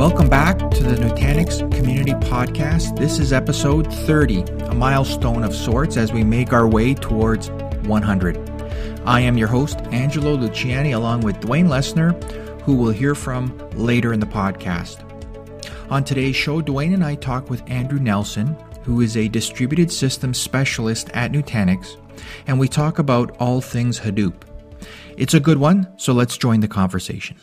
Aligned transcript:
Welcome 0.00 0.30
back 0.30 0.56
to 0.58 0.82
the 0.82 0.96
Nutanix 0.96 1.58
Community 1.76 2.12
Podcast. 2.12 2.98
This 2.98 3.18
is 3.18 3.34
episode 3.34 3.92
30, 3.92 4.40
a 4.40 4.74
milestone 4.74 5.44
of 5.44 5.54
sorts 5.54 5.98
as 5.98 6.10
we 6.10 6.24
make 6.24 6.54
our 6.54 6.66
way 6.66 6.94
towards 6.94 7.50
100. 7.50 9.02
I 9.04 9.20
am 9.20 9.36
your 9.36 9.48
host, 9.48 9.78
Angelo 9.92 10.38
Luciani, 10.38 10.96
along 10.96 11.20
with 11.20 11.36
Dwayne 11.40 11.68
Lessner, 11.68 12.14
who 12.62 12.76
we'll 12.76 12.92
hear 12.92 13.14
from 13.14 13.54
later 13.72 14.14
in 14.14 14.20
the 14.20 14.26
podcast. 14.26 15.04
On 15.90 16.02
today's 16.02 16.34
show, 16.34 16.62
Dwayne 16.62 16.94
and 16.94 17.04
I 17.04 17.14
talk 17.16 17.50
with 17.50 17.62
Andrew 17.70 17.98
Nelson, 17.98 18.56
who 18.84 19.02
is 19.02 19.18
a 19.18 19.28
distributed 19.28 19.92
systems 19.92 20.38
specialist 20.40 21.10
at 21.10 21.30
Nutanix, 21.30 21.98
and 22.46 22.58
we 22.58 22.68
talk 22.68 22.98
about 22.98 23.36
all 23.38 23.60
things 23.60 24.00
Hadoop. 24.00 24.44
It's 25.18 25.34
a 25.34 25.40
good 25.40 25.58
one, 25.58 25.92
so 25.98 26.14
let's 26.14 26.38
join 26.38 26.60
the 26.60 26.68
conversation. 26.68 27.36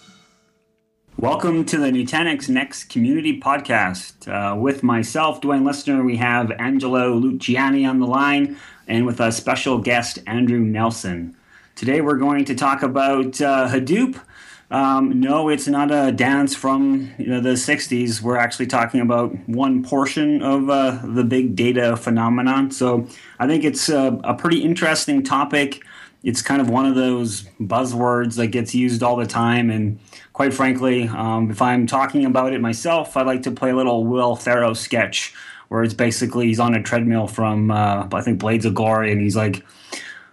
Welcome 1.20 1.66
to 1.66 1.80
the 1.80 1.88
Nutanix 1.88 2.48
Next 2.48 2.90
Community 2.90 3.40
Podcast. 3.40 4.28
Uh, 4.28 4.56
with 4.56 4.84
myself, 4.84 5.42
Dwayne 5.42 5.64
Lessner, 5.64 6.06
we 6.06 6.18
have 6.18 6.52
Angelo 6.60 7.20
Luciani 7.20 7.90
on 7.90 8.00
the 8.00 8.06
line, 8.06 8.56
and 8.88 9.04
with 9.04 9.20
a 9.20 9.32
special 9.32 9.80
guest, 9.80 10.20
Andrew 10.28 10.60
Nelson. 10.60 11.36
Today, 11.76 12.02
we're 12.02 12.18
going 12.18 12.46
to 12.46 12.54
talk 12.54 12.84
about 12.84 13.42
uh, 13.42 13.68
Hadoop. 13.68 14.22
Um, 14.70 15.20
no, 15.20 15.50
it's 15.50 15.68
not 15.68 15.90
a 15.92 16.12
dance 16.12 16.56
from 16.56 17.12
you 17.18 17.26
know, 17.26 17.42
the 17.42 17.54
60s. 17.54 18.22
We're 18.22 18.38
actually 18.38 18.68
talking 18.68 19.02
about 19.02 19.36
one 19.50 19.84
portion 19.84 20.44
of 20.44 20.70
uh, 20.70 21.00
the 21.04 21.24
big 21.24 21.56
data 21.56 21.98
phenomenon. 21.98 22.70
So 22.70 23.08
I 23.40 23.48
think 23.48 23.64
it's 23.64 23.90
a, 23.90 24.22
a 24.24 24.36
pretty 24.36 24.64
interesting 24.64 25.24
topic 25.24 25.84
it's 26.24 26.42
kind 26.42 26.62
of 26.62 26.70
one 26.70 26.86
of 26.86 26.96
those 26.96 27.44
buzzwords 27.60 28.36
that 28.36 28.48
gets 28.48 28.74
used 28.76 29.04
all 29.04 29.16
the 29.16 29.26
time. 29.28 29.70
And 29.70 30.00
quite 30.34 30.54
frankly, 30.54 31.08
um, 31.08 31.52
if 31.52 31.62
I'm 31.62 31.88
talking 31.88 32.26
about 32.26 32.54
it 32.54 32.62
myself, 32.62 33.16
I 33.16 33.22
like 33.24 33.44
to 33.44 33.52
play 33.52 33.70
a 33.70 33.76
little 33.76 34.06
Will 34.06 34.36
Ferrell 34.36 34.76
sketch 34.76 35.34
where 35.70 35.84
it's 35.84 35.94
basically 35.94 36.48
he's 36.48 36.60
on 36.60 36.74
a 36.74 36.82
treadmill 36.82 37.28
from, 37.28 37.72
uh, 37.72 38.08
I 38.12 38.22
think, 38.22 38.40
Blades 38.40 38.66
of 38.66 38.74
Glory, 38.74 39.12
and 39.12 39.22
he's 39.22 39.36
like, 39.36 39.66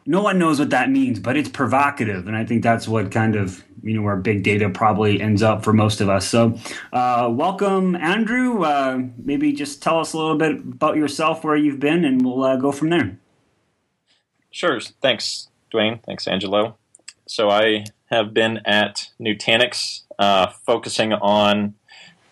no 0.06 0.22
one 0.22 0.38
knows 0.38 0.58
what 0.58 0.70
that 0.70 0.90
means, 0.90 1.18
but 1.18 1.36
it's 1.36 1.48
provocative. 1.48 2.28
And 2.28 2.36
I 2.36 2.44
think 2.44 2.62
that's 2.62 2.86
what 2.86 3.10
kind 3.10 3.36
of, 3.36 3.64
you 3.82 3.94
know, 3.94 4.02
where 4.02 4.16
big 4.16 4.42
data 4.42 4.68
probably 4.68 5.20
ends 5.20 5.42
up 5.42 5.64
for 5.64 5.72
most 5.72 6.00
of 6.00 6.08
us. 6.08 6.28
So, 6.28 6.58
uh, 6.92 7.28
welcome, 7.32 7.96
Andrew. 7.96 8.62
Uh, 8.62 9.02
maybe 9.16 9.52
just 9.52 9.82
tell 9.82 9.98
us 9.98 10.12
a 10.12 10.18
little 10.18 10.36
bit 10.36 10.60
about 10.60 10.96
yourself, 10.96 11.42
where 11.42 11.56
you've 11.56 11.80
been, 11.80 12.04
and 12.04 12.24
we'll 12.24 12.44
uh, 12.44 12.56
go 12.56 12.70
from 12.70 12.90
there. 12.90 13.18
Sure. 14.50 14.80
Thanks. 15.02 15.48
Dwayne. 15.74 16.02
Thanks, 16.04 16.26
Angelo. 16.26 16.76
So 17.26 17.50
I 17.50 17.84
have 18.06 18.32
been 18.32 18.60
at 18.64 19.08
Nutanix, 19.20 20.02
uh, 20.18 20.48
focusing 20.64 21.12
on 21.12 21.74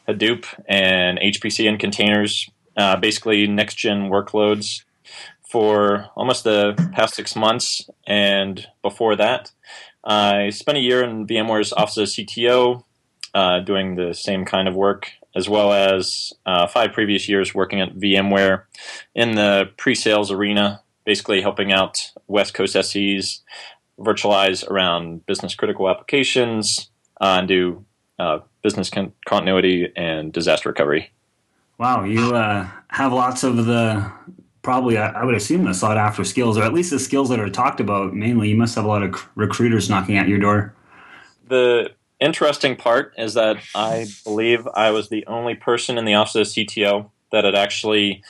Hadoop 0.08 0.46
and 0.68 1.18
HPC 1.18 1.68
and 1.68 1.78
containers, 1.78 2.48
uh, 2.76 2.96
basically 2.96 3.46
next 3.46 3.74
gen 3.76 4.10
workloads 4.10 4.82
for 5.50 6.06
almost 6.16 6.44
the 6.44 6.74
past 6.92 7.14
six 7.14 7.34
months. 7.34 7.88
And 8.06 8.66
before 8.80 9.16
that, 9.16 9.52
I 10.04 10.50
spent 10.50 10.78
a 10.78 10.80
year 10.80 11.02
in 11.02 11.26
VMware's 11.26 11.72
Office 11.72 11.96
of 11.98 12.08
CTO, 12.08 12.84
uh, 13.34 13.60
doing 13.60 13.96
the 13.96 14.14
same 14.14 14.44
kind 14.44 14.68
of 14.68 14.74
work, 14.74 15.10
as 15.34 15.48
well 15.48 15.72
as 15.72 16.32
uh, 16.44 16.66
five 16.66 16.92
previous 16.92 17.28
years 17.28 17.54
working 17.54 17.80
at 17.80 17.96
VMware 17.96 18.64
in 19.14 19.32
the 19.32 19.70
pre 19.76 19.94
sales 19.94 20.30
arena, 20.30 20.81
basically 21.04 21.40
helping 21.40 21.72
out 21.72 22.12
West 22.26 22.54
Coast 22.54 22.74
SEs 22.74 23.40
virtualize 23.98 24.66
around 24.68 25.24
business 25.26 25.54
critical 25.54 25.88
applications 25.88 26.90
uh, 27.20 27.36
and 27.38 27.48
do 27.48 27.84
uh, 28.18 28.38
business 28.62 28.90
con- 28.90 29.12
continuity 29.26 29.92
and 29.96 30.32
disaster 30.32 30.68
recovery. 30.68 31.10
Wow, 31.78 32.04
you 32.04 32.34
uh, 32.34 32.68
have 32.88 33.12
lots 33.12 33.42
of 33.42 33.66
the 33.66 34.10
probably 34.62 34.96
I 34.96 35.24
would 35.24 35.34
assume 35.34 35.64
the 35.64 35.74
sought 35.74 35.96
after 35.96 36.24
skills, 36.24 36.56
or 36.56 36.62
at 36.62 36.72
least 36.72 36.90
the 36.90 36.98
skills 36.98 37.28
that 37.30 37.40
are 37.40 37.50
talked 37.50 37.80
about. 37.80 38.14
Mainly, 38.14 38.48
you 38.48 38.56
must 38.56 38.74
have 38.76 38.84
a 38.84 38.88
lot 38.88 39.02
of 39.02 39.28
recruiters 39.34 39.90
knocking 39.90 40.16
at 40.16 40.28
your 40.28 40.38
door. 40.38 40.74
The 41.48 41.90
interesting 42.20 42.76
part 42.76 43.14
is 43.18 43.34
that 43.34 43.56
I 43.74 44.06
believe 44.24 44.68
I 44.74 44.90
was 44.90 45.08
the 45.08 45.26
only 45.26 45.54
person 45.54 45.98
in 45.98 46.04
the 46.04 46.14
office 46.14 46.36
of 46.36 46.46
CTO 46.46 47.10
that 47.32 47.44
had 47.44 47.56
actually 47.56 48.22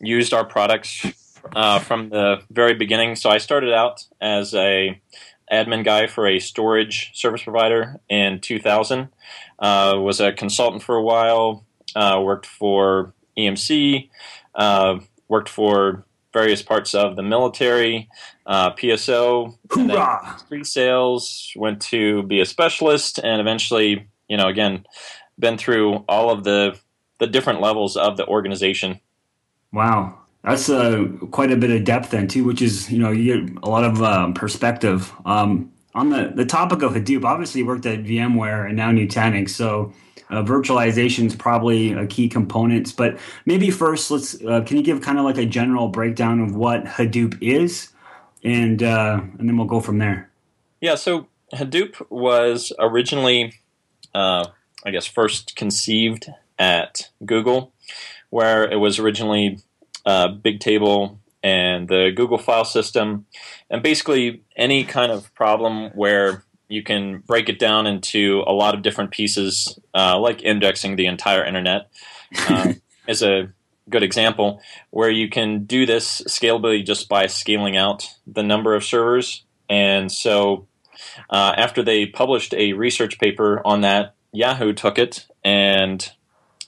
used 0.00 0.34
our 0.34 0.44
products 0.44 1.06
uh, 1.54 1.78
from 1.80 2.10
the 2.10 2.42
very 2.50 2.74
beginning. 2.74 3.16
So 3.16 3.30
I 3.30 3.38
started 3.38 3.72
out 3.72 4.04
as 4.20 4.54
a 4.54 5.00
admin 5.50 5.84
guy 5.84 6.06
for 6.06 6.26
a 6.26 6.38
storage 6.38 7.10
service 7.14 7.42
provider 7.42 8.00
in 8.08 8.40
2000. 8.40 9.08
Uh, 9.58 9.94
was 9.98 10.20
a 10.20 10.32
consultant 10.32 10.82
for 10.82 10.96
a 10.96 11.02
while. 11.02 11.64
Uh, 11.94 12.20
worked 12.22 12.46
for 12.46 13.14
EMC. 13.36 14.08
Uh, 14.54 15.00
worked 15.28 15.48
for 15.48 16.04
various 16.32 16.62
parts 16.62 16.94
of 16.94 17.16
the 17.16 17.22
military, 17.22 18.08
uh, 18.46 18.72
PSO, 18.74 19.56
pre-sales. 20.48 21.52
Went 21.56 21.80
to 21.82 22.22
be 22.24 22.40
a 22.40 22.46
specialist, 22.46 23.18
and 23.18 23.40
eventually, 23.40 24.06
you 24.28 24.36
know, 24.36 24.46
again, 24.46 24.86
been 25.38 25.58
through 25.58 26.04
all 26.08 26.30
of 26.30 26.44
the 26.44 26.78
the 27.18 27.26
different 27.26 27.60
levels 27.60 27.96
of 27.96 28.16
the 28.16 28.26
organization. 28.26 29.00
Wow. 29.72 30.20
That's 30.42 30.70
uh, 30.70 31.04
quite 31.30 31.52
a 31.52 31.56
bit 31.56 31.70
of 31.70 31.84
depth 31.84 32.10
then 32.10 32.26
too, 32.26 32.44
which 32.44 32.62
is 32.62 32.90
you 32.90 32.98
know 32.98 33.10
you 33.10 33.46
get 33.46 33.58
a 33.62 33.68
lot 33.68 33.84
of 33.84 34.02
um, 34.02 34.34
perspective. 34.34 35.12
Um, 35.24 35.72
on 35.94 36.10
the, 36.10 36.32
the 36.34 36.44
topic 36.44 36.82
of 36.82 36.92
Hadoop, 36.92 37.24
obviously 37.24 37.62
worked 37.62 37.84
at 37.84 38.04
VMware 38.04 38.66
and 38.66 38.76
now 38.76 38.90
Nutanix, 38.90 39.50
so 39.50 39.92
uh, 40.30 40.42
virtualization 40.42 41.26
is 41.26 41.34
probably 41.34 41.92
a 41.92 42.06
key 42.06 42.28
component. 42.28 42.96
But 42.96 43.18
maybe 43.44 43.70
first, 43.70 44.10
let's 44.10 44.42
uh, 44.42 44.62
can 44.62 44.76
you 44.76 44.82
give 44.82 45.02
kind 45.02 45.18
of 45.18 45.24
like 45.24 45.38
a 45.38 45.46
general 45.46 45.88
breakdown 45.88 46.40
of 46.40 46.54
what 46.54 46.84
Hadoop 46.84 47.36
is, 47.42 47.88
and 48.42 48.82
uh, 48.82 49.20
and 49.38 49.48
then 49.48 49.56
we'll 49.56 49.66
go 49.66 49.80
from 49.80 49.98
there. 49.98 50.30
Yeah, 50.80 50.94
so 50.94 51.26
Hadoop 51.52 52.00
was 52.10 52.72
originally, 52.78 53.54
uh, 54.14 54.46
I 54.84 54.90
guess, 54.90 55.06
first 55.06 55.56
conceived 55.56 56.30
at 56.58 57.10
Google, 57.24 57.72
where 58.30 58.70
it 58.70 58.76
was 58.76 58.98
originally 58.98 59.58
uh, 60.06 60.28
Bigtable 60.28 61.18
and 61.42 61.88
the 61.88 62.12
Google 62.14 62.38
file 62.38 62.64
system, 62.64 63.26
and 63.70 63.82
basically 63.82 64.42
any 64.56 64.84
kind 64.84 65.10
of 65.10 65.32
problem 65.34 65.90
where 65.94 66.44
you 66.68 66.82
can 66.82 67.18
break 67.26 67.48
it 67.48 67.58
down 67.58 67.86
into 67.86 68.42
a 68.46 68.52
lot 68.52 68.74
of 68.74 68.82
different 68.82 69.10
pieces, 69.10 69.78
uh, 69.94 70.18
like 70.18 70.42
indexing 70.42 70.96
the 70.96 71.06
entire 71.06 71.44
internet, 71.44 71.90
uh, 72.48 72.74
is 73.08 73.22
a 73.22 73.52
good 73.88 74.02
example 74.02 74.62
where 74.90 75.10
you 75.10 75.28
can 75.28 75.64
do 75.64 75.84
this 75.84 76.22
scalably 76.28 76.84
just 76.84 77.08
by 77.08 77.26
scaling 77.26 77.76
out 77.76 78.06
the 78.26 78.42
number 78.42 78.74
of 78.74 78.84
servers. 78.84 79.44
And 79.68 80.12
so, 80.12 80.68
uh, 81.28 81.54
after 81.56 81.82
they 81.82 82.06
published 82.06 82.54
a 82.54 82.72
research 82.74 83.18
paper 83.18 83.60
on 83.66 83.80
that, 83.80 84.14
Yahoo 84.32 84.72
took 84.72 84.98
it 84.98 85.26
and 85.42 86.08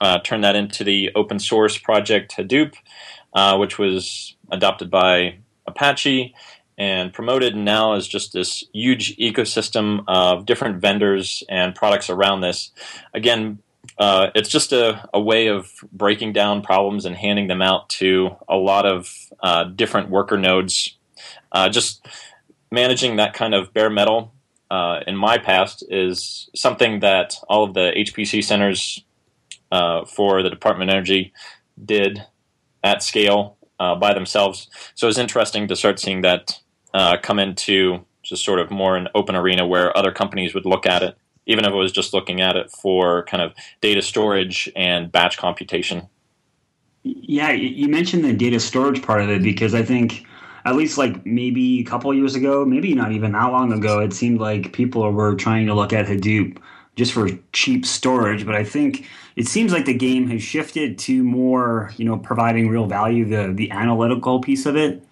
uh, 0.00 0.18
turned 0.20 0.42
that 0.42 0.56
into 0.56 0.82
the 0.82 1.10
open 1.14 1.38
source 1.38 1.78
project 1.78 2.34
Hadoop, 2.36 2.74
uh, 3.34 3.56
which 3.56 3.78
was 3.78 4.36
adopted 4.50 4.90
by 4.90 5.36
Apache 5.66 6.34
and 6.78 7.12
promoted 7.12 7.54
now 7.54 7.92
as 7.92 8.08
just 8.08 8.32
this 8.32 8.64
huge 8.72 9.16
ecosystem 9.16 10.04
of 10.08 10.46
different 10.46 10.80
vendors 10.80 11.44
and 11.48 11.74
products 11.74 12.10
around 12.10 12.40
this. 12.40 12.70
Again, 13.14 13.58
uh, 13.98 14.28
it's 14.34 14.48
just 14.48 14.72
a, 14.72 15.08
a, 15.12 15.20
way 15.20 15.48
of 15.48 15.70
breaking 15.92 16.32
down 16.32 16.62
problems 16.62 17.04
and 17.04 17.16
handing 17.16 17.48
them 17.48 17.60
out 17.60 17.88
to 17.88 18.30
a 18.48 18.56
lot 18.56 18.86
of 18.86 19.12
uh, 19.42 19.64
different 19.64 20.08
worker 20.08 20.38
nodes. 20.38 20.96
Uh, 21.50 21.68
just 21.68 22.06
managing 22.70 23.16
that 23.16 23.34
kind 23.34 23.54
of 23.54 23.72
bare 23.74 23.90
metal 23.90 24.32
uh, 24.70 25.00
in 25.06 25.16
my 25.16 25.36
past 25.36 25.84
is 25.90 26.48
something 26.54 27.00
that 27.00 27.34
all 27.48 27.64
of 27.64 27.74
the 27.74 27.92
HPC 27.96 28.42
centers 28.42 29.04
uh, 29.70 30.04
for 30.04 30.42
the 30.42 30.50
Department 30.50 30.90
of 30.90 30.94
Energy 30.94 31.32
did 31.84 32.24
at 32.82 33.02
scale 33.02 33.56
uh, 33.78 33.94
by 33.94 34.14
themselves. 34.14 34.68
So 34.94 35.08
it's 35.08 35.18
interesting 35.18 35.68
to 35.68 35.76
start 35.76 35.98
seeing 35.98 36.22
that 36.22 36.58
uh, 36.94 37.16
come 37.22 37.38
into 37.38 38.04
just 38.22 38.44
sort 38.44 38.60
of 38.60 38.70
more 38.70 38.96
an 38.96 39.08
open 39.14 39.34
arena 39.34 39.66
where 39.66 39.96
other 39.96 40.12
companies 40.12 40.54
would 40.54 40.66
look 40.66 40.86
at 40.86 41.02
it, 41.02 41.16
even 41.46 41.64
if 41.64 41.72
it 41.72 41.76
was 41.76 41.92
just 41.92 42.14
looking 42.14 42.40
at 42.40 42.56
it 42.56 42.70
for 42.70 43.24
kind 43.24 43.42
of 43.42 43.52
data 43.80 44.02
storage 44.02 44.70
and 44.76 45.10
batch 45.10 45.36
computation. 45.36 46.08
Yeah, 47.02 47.50
you 47.50 47.88
mentioned 47.88 48.24
the 48.24 48.32
data 48.32 48.60
storage 48.60 49.02
part 49.02 49.22
of 49.22 49.28
it 49.28 49.42
because 49.42 49.74
I 49.74 49.82
think 49.82 50.24
at 50.64 50.76
least 50.76 50.98
like 50.98 51.26
maybe 51.26 51.80
a 51.80 51.84
couple 51.84 52.14
years 52.14 52.36
ago, 52.36 52.64
maybe 52.64 52.94
not 52.94 53.10
even 53.10 53.32
that 53.32 53.46
long 53.46 53.72
ago, 53.72 53.98
it 53.98 54.12
seemed 54.12 54.40
like 54.40 54.72
people 54.72 55.10
were 55.10 55.34
trying 55.34 55.66
to 55.66 55.74
look 55.74 55.92
at 55.92 56.06
Hadoop 56.06 56.58
just 56.94 57.12
for 57.12 57.28
cheap 57.52 57.84
storage. 57.84 58.46
But 58.46 58.54
I 58.54 58.62
think 58.62 59.08
it 59.36 59.48
seems 59.48 59.72
like 59.72 59.84
the 59.84 59.94
game 59.94 60.28
has 60.30 60.42
shifted 60.42 60.98
to 60.98 61.22
more, 61.24 61.92
you 61.96 62.04
know, 62.04 62.18
providing 62.18 62.68
real 62.68 62.86
value, 62.86 63.24
the 63.24 63.52
the 63.52 63.70
analytical 63.70 64.40
piece 64.40 64.66
of 64.66 64.76
it. 64.76 65.04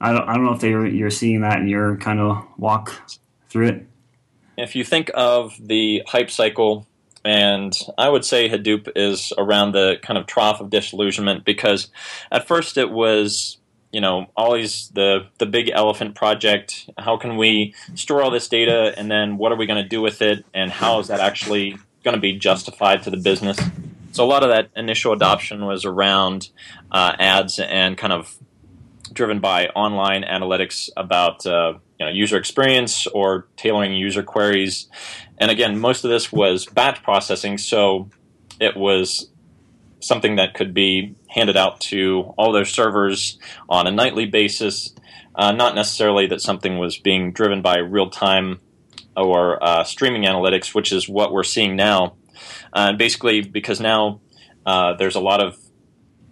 I 0.00 0.12
don't, 0.12 0.28
I 0.28 0.34
don't 0.34 0.44
know 0.44 0.52
if 0.54 0.62
you're, 0.62 0.86
you're 0.86 1.10
seeing 1.10 1.40
that 1.40 1.58
in 1.58 1.68
your 1.68 1.96
kind 1.96 2.20
of 2.20 2.46
walk 2.56 2.92
through 3.48 3.68
it. 3.68 3.86
If 4.56 4.76
you 4.76 4.84
think 4.84 5.10
of 5.14 5.54
the 5.58 6.02
hype 6.06 6.30
cycle 6.30 6.86
And 7.24 7.76
I 7.96 8.08
would 8.08 8.24
say 8.24 8.48
Hadoop 8.48 8.88
is 8.96 9.32
around 9.36 9.72
the 9.72 9.96
kind 10.02 10.16
of 10.18 10.26
trough 10.26 10.60
of 10.60 10.70
disillusionment 10.70 11.44
because 11.44 11.90
at 12.30 12.46
first 12.46 12.78
it 12.78 12.90
was, 12.90 13.58
you 13.92 14.00
know, 14.00 14.30
always 14.36 14.90
the 14.94 15.26
the 15.38 15.46
big 15.46 15.70
elephant 15.70 16.14
project. 16.14 16.88
How 16.96 17.16
can 17.16 17.36
we 17.36 17.74
store 17.94 18.22
all 18.22 18.30
this 18.30 18.48
data, 18.48 18.94
and 18.96 19.10
then 19.10 19.36
what 19.36 19.52
are 19.52 19.56
we 19.56 19.66
going 19.66 19.82
to 19.82 19.88
do 19.88 20.00
with 20.00 20.22
it, 20.22 20.44
and 20.54 20.70
how 20.70 21.00
is 21.00 21.08
that 21.08 21.20
actually 21.20 21.76
going 22.08 22.16
to 22.16 22.20
be 22.20 22.38
justified 22.38 23.02
to 23.02 23.10
the 23.10 23.18
business? 23.18 23.58
So 24.12 24.24
a 24.24 24.26
lot 24.26 24.42
of 24.42 24.48
that 24.48 24.70
initial 24.74 25.12
adoption 25.12 25.66
was 25.66 25.84
around 25.84 26.48
uh, 26.90 27.12
ads 27.18 27.58
and 27.58 27.98
kind 27.98 28.14
of 28.14 28.34
driven 29.12 29.40
by 29.40 29.66
online 29.68 30.22
analytics 30.22 30.88
about 30.96 31.44
uh, 31.46 31.74
you 31.98 32.06
know, 32.06 32.10
user 32.10 32.38
experience 32.38 33.06
or 33.08 33.46
tailoring 33.56 33.92
user 33.94 34.22
queries. 34.22 34.88
And 35.36 35.50
again, 35.50 35.78
most 35.78 36.04
of 36.04 36.10
this 36.10 36.32
was 36.32 36.64
batch 36.64 37.02
processing, 37.02 37.58
so 37.58 38.08
it 38.58 38.74
was 38.74 39.28
something 40.00 40.36
that 40.36 40.54
could 40.54 40.72
be 40.72 41.14
handed 41.28 41.56
out 41.56 41.80
to 41.80 42.32
all 42.38 42.52
their 42.52 42.64
servers 42.64 43.38
on 43.68 43.86
a 43.86 43.90
nightly 43.90 44.24
basis. 44.24 44.94
Uh, 45.34 45.52
not 45.52 45.74
necessarily 45.74 46.26
that 46.26 46.40
something 46.40 46.78
was 46.78 46.96
being 46.96 47.32
driven 47.32 47.60
by 47.60 47.78
real 47.78 48.08
time 48.08 48.60
or 49.22 49.62
uh, 49.62 49.84
streaming 49.84 50.24
analytics, 50.24 50.74
which 50.74 50.92
is 50.92 51.08
what 51.08 51.32
we're 51.32 51.44
seeing 51.44 51.76
now. 51.76 52.16
Uh, 52.72 52.92
basically, 52.92 53.40
because 53.40 53.80
now 53.80 54.20
uh, 54.66 54.94
there's 54.94 55.14
a 55.14 55.20
lot 55.20 55.40
of 55.40 55.56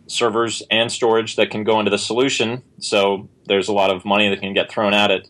servers 0.06 0.62
and 0.71 0.91
storage 0.93 1.37
that 1.37 1.50
can 1.50 1.65
go 1.65 1.79
into 1.79 1.91
the 1.91 1.99
solution, 1.99 2.62
so 2.79 3.29
there's 3.47 3.69
a 3.69 3.73
lot 3.73 3.91
of 3.91 4.05
money 4.05 4.29
that 4.29 4.41
can 4.41 4.55
get 4.55 4.71
thrown 4.71 4.94
at 4.94 5.11
it, 5.11 5.29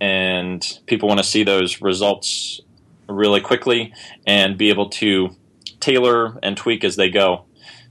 and 0.00 0.80
people 0.86 1.08
want 1.08 1.18
to 1.18 1.24
see 1.24 1.44
those 1.44 1.80
results 1.80 2.60
really 3.08 3.40
quickly 3.40 3.92
and 4.26 4.58
be 4.58 4.68
able 4.70 4.88
to 4.88 5.30
tailor 5.80 6.38
and 6.42 6.56
tweak 6.56 6.84
as 6.84 6.96
they 6.96 7.10
go. 7.10 7.44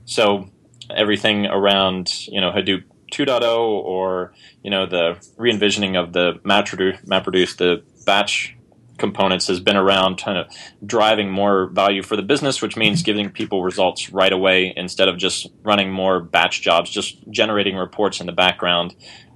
So 0.04 0.50
everything 0.94 1.46
around 1.46 2.26
you 2.28 2.40
know 2.40 2.50
Hadoop 2.50 2.84
2.0 3.12 3.58
or 3.58 4.32
you 4.62 4.70
know 4.70 4.86
the 4.86 5.16
re-envisioning 5.36 5.96
of 5.96 6.12
the 6.12 6.34
MapReduce, 6.44 7.04
MapReduce 7.06 7.56
the 7.56 7.82
batch 8.04 8.56
components 8.98 9.46
has 9.48 9.60
been 9.60 9.76
around 9.76 10.22
kind 10.22 10.38
of 10.38 10.46
driving 10.84 11.30
more 11.30 11.66
value 11.66 12.02
for 12.02 12.16
the 12.16 12.22
business, 12.22 12.60
which 12.60 12.76
means 12.76 13.02
giving 13.02 13.30
people 13.30 13.62
results 13.62 14.10
right 14.10 14.32
away 14.32 14.72
instead 14.76 15.08
of 15.08 15.16
just 15.16 15.48
running 15.62 15.90
more 15.90 16.20
batch 16.20 16.60
jobs, 16.62 16.90
just 16.90 17.18
generating 17.30 17.76
reports 17.76 18.20
in 18.20 18.26
the 18.26 18.32
background, 18.32 18.94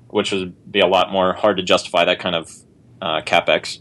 which 0.08 0.32
would 0.32 0.70
be 0.70 0.80
a 0.80 0.86
lot 0.86 1.10
more 1.10 1.32
hard 1.32 1.56
to 1.56 1.62
justify 1.62 2.04
that 2.04 2.18
kind 2.18 2.34
of 2.34 2.50
uh, 3.00 3.20
capex. 3.22 3.78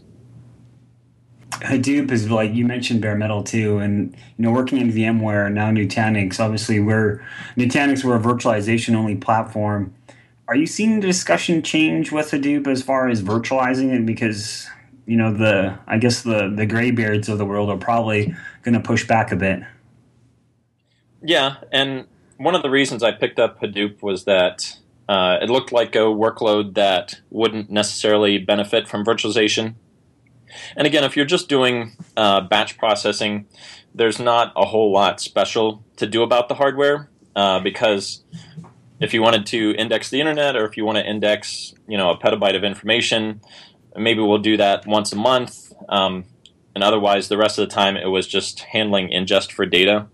Hadoop 1.60 2.10
is 2.10 2.30
like 2.30 2.54
you 2.54 2.66
mentioned 2.66 3.02
bare 3.02 3.14
metal 3.14 3.42
too, 3.42 3.78
and 3.78 4.16
you 4.36 4.44
know 4.44 4.50
working 4.50 4.78
in 4.78 4.90
VMware 4.90 5.46
and 5.46 5.54
now 5.54 5.70
Nutanix. 5.70 6.40
Obviously, 6.40 6.80
we're 6.80 7.24
Nutanix. 7.56 8.04
We're 8.04 8.16
a 8.16 8.20
virtualization 8.20 8.94
only 8.94 9.16
platform. 9.16 9.94
Are 10.48 10.56
you 10.56 10.66
seeing 10.66 11.00
the 11.00 11.06
discussion 11.06 11.62
change 11.62 12.10
with 12.10 12.30
Hadoop 12.30 12.66
as 12.66 12.82
far 12.82 13.08
as 13.08 13.22
virtualizing 13.22 13.94
it? 13.94 14.04
Because 14.04 14.68
you 15.06 15.16
know 15.16 15.32
the 15.32 15.78
I 15.86 15.98
guess 15.98 16.22
the 16.22 16.52
the 16.54 16.66
graybeards 16.66 17.28
of 17.28 17.38
the 17.38 17.44
world 17.44 17.70
are 17.70 17.76
probably 17.76 18.34
going 18.62 18.74
to 18.74 18.80
push 18.80 19.06
back 19.06 19.32
a 19.32 19.36
bit. 19.36 19.60
Yeah, 21.22 21.56
and 21.70 22.06
one 22.36 22.54
of 22.54 22.62
the 22.62 22.70
reasons 22.70 23.02
I 23.02 23.12
picked 23.12 23.38
up 23.38 23.60
Hadoop 23.60 24.02
was 24.02 24.24
that 24.24 24.76
uh, 25.08 25.38
it 25.40 25.50
looked 25.50 25.72
like 25.72 25.94
a 25.94 26.00
workload 26.00 26.74
that 26.74 27.20
wouldn't 27.30 27.70
necessarily 27.70 28.38
benefit 28.38 28.88
from 28.88 29.04
virtualization. 29.04 29.74
And 30.76 30.86
again, 30.86 31.04
if 31.04 31.16
you're 31.16 31.26
just 31.26 31.48
doing 31.48 31.96
uh, 32.16 32.42
batch 32.42 32.76
processing, 32.78 33.46
there's 33.94 34.18
not 34.18 34.52
a 34.56 34.64
whole 34.64 34.92
lot 34.92 35.20
special 35.20 35.84
to 35.96 36.06
do 36.06 36.22
about 36.22 36.48
the 36.48 36.54
hardware 36.54 37.10
uh, 37.36 37.60
because 37.60 38.22
if 39.00 39.12
you 39.12 39.22
wanted 39.22 39.46
to 39.46 39.74
index 39.76 40.10
the 40.10 40.20
internet 40.20 40.56
or 40.56 40.64
if 40.64 40.76
you 40.76 40.84
want 40.84 40.98
to 40.98 41.06
index, 41.06 41.74
you 41.88 41.96
know, 41.96 42.10
a 42.10 42.18
petabyte 42.18 42.56
of 42.56 42.64
information, 42.64 43.40
maybe 43.96 44.20
we'll 44.20 44.38
do 44.38 44.56
that 44.56 44.86
once 44.86 45.12
a 45.12 45.16
month. 45.16 45.72
Um, 45.88 46.24
and 46.74 46.82
otherwise, 46.82 47.28
the 47.28 47.36
rest 47.36 47.58
of 47.58 47.68
the 47.68 47.74
time, 47.74 47.96
it 47.96 48.06
was 48.06 48.26
just 48.26 48.60
handling 48.60 49.10
ingest 49.10 49.52
for 49.52 49.66
data. 49.66 50.06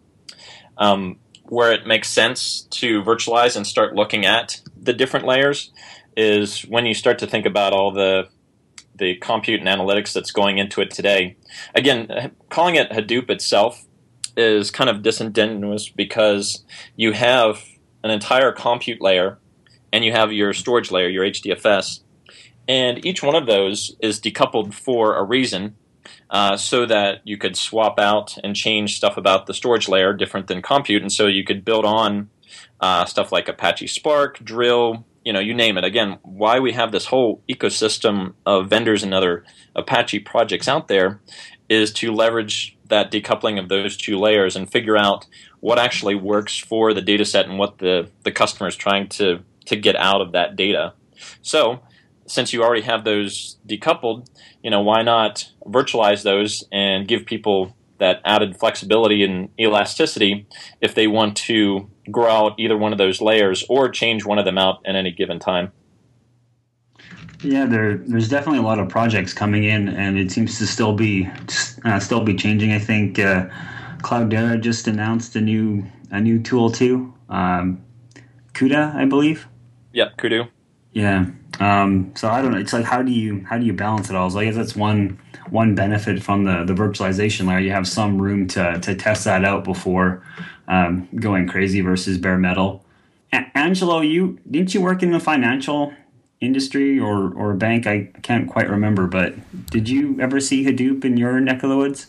Um, 0.77 1.19
where 1.45 1.73
it 1.73 1.87
makes 1.87 2.09
sense 2.11 2.63
to 2.71 3.03
virtualize 3.03 3.57
and 3.57 3.67
start 3.67 3.95
looking 3.95 4.27
at 4.27 4.61
the 4.81 4.93
different 4.93 5.27
layers 5.27 5.73
is 6.17 6.63
when 6.63 6.85
you 6.85 6.95
start 6.95 7.19
to 7.19 7.27
think 7.27 7.47
about 7.47 7.73
all 7.73 7.91
the 7.91 8.29
the 8.95 9.15
compute 9.17 9.61
and 9.61 9.69
analytics 9.69 10.13
that's 10.13 10.33
going 10.33 10.59
into 10.59 10.81
it 10.81 10.91
today. 10.91 11.37
Again, 11.73 12.33
calling 12.49 12.75
it 12.75 12.91
Hadoop 12.91 13.31
itself 13.31 13.85
is 14.37 14.73
kind 14.73 14.91
of 14.91 15.03
disingenuous 15.03 15.89
because 15.89 16.65
you 16.97 17.13
have 17.13 17.65
an 18.03 18.11
entire 18.11 18.51
compute 18.51 19.01
layer 19.01 19.39
and 19.93 20.05
you 20.05 20.11
have 20.11 20.33
your 20.33 20.53
storage 20.53 20.91
layer, 20.91 21.09
your 21.09 21.25
HDFS, 21.25 22.01
and 22.69 23.05
each 23.05 23.23
one 23.23 23.35
of 23.35 23.47
those 23.47 23.97
is 24.01 24.21
decoupled 24.21 24.75
for 24.75 25.17
a 25.17 25.25
reason. 25.25 25.77
Uh, 26.31 26.57
so 26.57 26.87
that 26.87 27.21
you 27.25 27.37
could 27.37 27.57
swap 27.57 27.99
out 27.99 28.37
and 28.45 28.55
change 28.55 28.97
stuff 28.97 29.17
about 29.17 29.47
the 29.47 29.53
storage 29.53 29.89
layer 29.89 30.13
different 30.13 30.47
than 30.47 30.63
compute, 30.63 31.03
and 31.03 31.13
so 31.13 31.27
you 31.27 31.45
could 31.45 31.65
build 31.65 31.85
on 31.85 32.31
uh, 32.81 33.05
stuff 33.05 33.33
like 33.33 33.49
Apache 33.49 33.87
Spark, 33.87 34.43
Drill, 34.43 35.05
you 35.25 35.33
know, 35.33 35.41
you 35.41 35.53
name 35.53 35.77
it. 35.77 35.85
Again, 35.85 36.19
why 36.23 36.59
we 36.59 36.73
have 36.73 36.93
this 36.93 37.07
whole 37.07 37.43
ecosystem 37.49 38.35
of 38.47 38.71
vendors 38.71 39.03
and 39.03 39.13
other 39.13 39.45
Apache 39.75 40.21
projects 40.21 40.69
out 40.69 40.89
there 40.89 41.21
is 41.69 41.93
to 41.95 42.13
leverage 42.13 42.77
that 42.87 43.13
decoupling 43.13 43.59
of 43.59 43.69
those 43.69 43.97
two 43.97 44.19
layers 44.19 44.57
and 44.57 44.73
figure 44.73 44.97
out 44.97 45.27
what 45.61 45.79
actually 45.79 46.15
works 46.15 46.57
for 46.57 46.95
the 46.95 47.03
data 47.03 47.25
set 47.25 47.47
and 47.47 47.59
what 47.59 47.79
the, 47.79 48.09
the 48.23 48.33
customer 48.33 48.69
is 48.69 48.77
trying 48.77 49.07
to, 49.09 49.41
to 49.67 49.77
get 49.77 49.97
out 49.97 50.23
of 50.23 50.33
that 50.33 50.57
data. 50.57 50.95
So 51.43 51.81
since 52.29 52.53
you 52.53 52.63
already 52.63 52.83
have 52.83 53.05
those 53.05 53.59
decoupled, 53.67 54.29
you 54.63 54.71
know, 54.71 54.83
why 54.83 55.03
not 55.03 55.51
virtualize 55.67 56.23
those 56.23 56.65
and 56.71 57.09
give 57.09 57.25
people 57.25 57.75
that 57.99 58.21
added 58.25 58.57
flexibility 58.57 59.25
and 59.25 59.49
elasticity 59.59 60.47
if 60.81 60.95
they 60.95 61.07
want 61.07 61.37
to 61.37 61.91
grow 62.11 62.31
out 62.31 62.55
either 62.59 62.77
one 62.77 62.93
of 62.93 62.99
those 62.99 63.21
layers 63.21 63.65
or 63.69 63.89
change 63.89 64.25
one 64.25 64.39
of 64.39 64.45
them 64.45 64.57
out 64.57 64.79
at 64.87 64.95
any 64.95 65.11
given 65.11 65.39
time. 65.39 65.73
Yeah, 67.43 67.67
there, 67.67 67.99
there's 67.99 68.29
definitely 68.29 68.59
a 68.59 68.63
lot 68.63 68.79
of 68.79 68.89
projects 68.89 69.33
coming 69.33 69.65
in, 69.65 69.89
and 69.89 70.19
it 70.19 70.33
seems 70.33 70.59
to 70.59 70.67
still 70.67 70.93
be 70.93 71.29
uh, 71.85 72.01
still 72.01 72.23
be 72.23 72.35
changing. 72.35 72.73
I 72.73 72.81
think 72.81 73.19
uh, 73.21 73.47
Cloudera 73.99 74.61
just 74.61 74.89
announced 74.89 75.37
a 75.37 75.41
new 75.41 75.85
a 76.11 76.21
new 76.21 76.43
tool 76.43 76.71
too, 76.71 77.15
um, 77.29 77.81
CUDA, 78.55 78.95
I 78.97 79.05
believe. 79.05 79.47
Yep, 79.93 80.17
Kudu. 80.17 80.45
Yeah. 80.93 81.27
Um, 81.61 82.13
so 82.15 82.29
I 82.29 82.41
don't 82.41 82.53
know. 82.53 82.59
It's 82.59 82.73
like 82.73 82.85
how 82.85 83.03
do 83.03 83.13
you 83.13 83.45
how 83.49 83.59
do 83.59 83.67
you 83.67 83.73
balance 83.73 84.11
it 84.11 84.17
all? 84.17 84.31
So 84.31 84.39
I 84.39 84.45
guess 84.45 84.55
that's 84.55 84.77
one 84.77 85.19
one 85.51 85.75
benefit 85.75 86.23
from 86.23 86.45
the 86.45 86.65
the 86.65 86.75
virtualization 86.75 87.47
layer. 87.49 87.59
You 87.59 87.73
have 87.73 87.89
some 87.89 88.21
room 88.21 88.47
to 88.49 88.79
to 88.81 88.95
test 88.95 89.25
that 89.25 89.45
out 89.45 89.65
before 89.65 90.23
um, 90.69 91.09
going 91.17 91.49
crazy 91.49 91.81
versus 91.81 92.19
bare 92.19 92.39
metal. 92.39 92.85
A- 93.33 93.47
Angelo, 93.57 94.01
you 94.01 94.39
didn't 94.49 94.75
you 94.75 94.81
work 94.81 95.03
in 95.03 95.11
the 95.11 95.21
financial 95.21 95.93
industry 96.41 96.99
or 96.99 97.33
or 97.35 97.55
bank? 97.55 97.87
I 97.87 98.11
can't 98.23 98.49
quite 98.49 98.71
remember, 98.71 99.07
but 99.07 99.35
did 99.71 99.89
you 99.89 100.21
ever 100.21 100.41
see 100.41 100.65
Hadoop 100.65 101.05
in 101.05 101.17
your 101.17 101.41
neck 101.41 101.63
of 101.63 101.71
the 101.71 101.77
woods? 101.77 102.07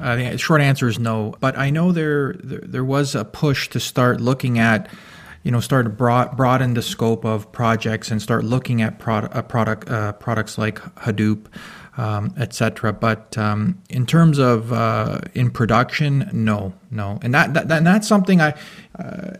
Uh, 0.00 0.16
the 0.16 0.38
short 0.38 0.60
answer 0.60 0.88
is 0.88 0.98
no, 0.98 1.34
but 1.40 1.56
I 1.56 1.70
know 1.70 1.92
there, 1.92 2.34
there 2.34 2.60
there 2.62 2.84
was 2.84 3.14
a 3.14 3.24
push 3.24 3.68
to 3.70 3.80
start 3.80 4.20
looking 4.20 4.58
at 4.58 4.88
you 5.46 5.52
know, 5.52 5.60
start 5.60 5.86
to 5.86 5.90
broad, 5.90 6.36
broaden 6.36 6.74
the 6.74 6.82
scope 6.82 7.24
of 7.24 7.52
projects 7.52 8.10
and 8.10 8.20
start 8.20 8.42
looking 8.42 8.82
at 8.82 8.98
product, 8.98 9.32
uh, 9.32 9.42
product 9.42 9.88
uh, 9.88 10.12
products 10.14 10.58
like 10.58 10.80
Hadoop, 10.96 11.46
um, 11.96 12.34
etc. 12.36 12.92
But 12.92 13.38
um, 13.38 13.80
in 13.88 14.06
terms 14.06 14.40
of 14.40 14.72
uh, 14.72 15.20
in 15.34 15.52
production, 15.52 16.28
no, 16.32 16.74
no, 16.90 17.20
and 17.22 17.32
that, 17.32 17.54
that, 17.54 17.68
that 17.68 17.78
and 17.78 17.86
that's 17.86 18.08
something 18.08 18.40
I. 18.40 18.54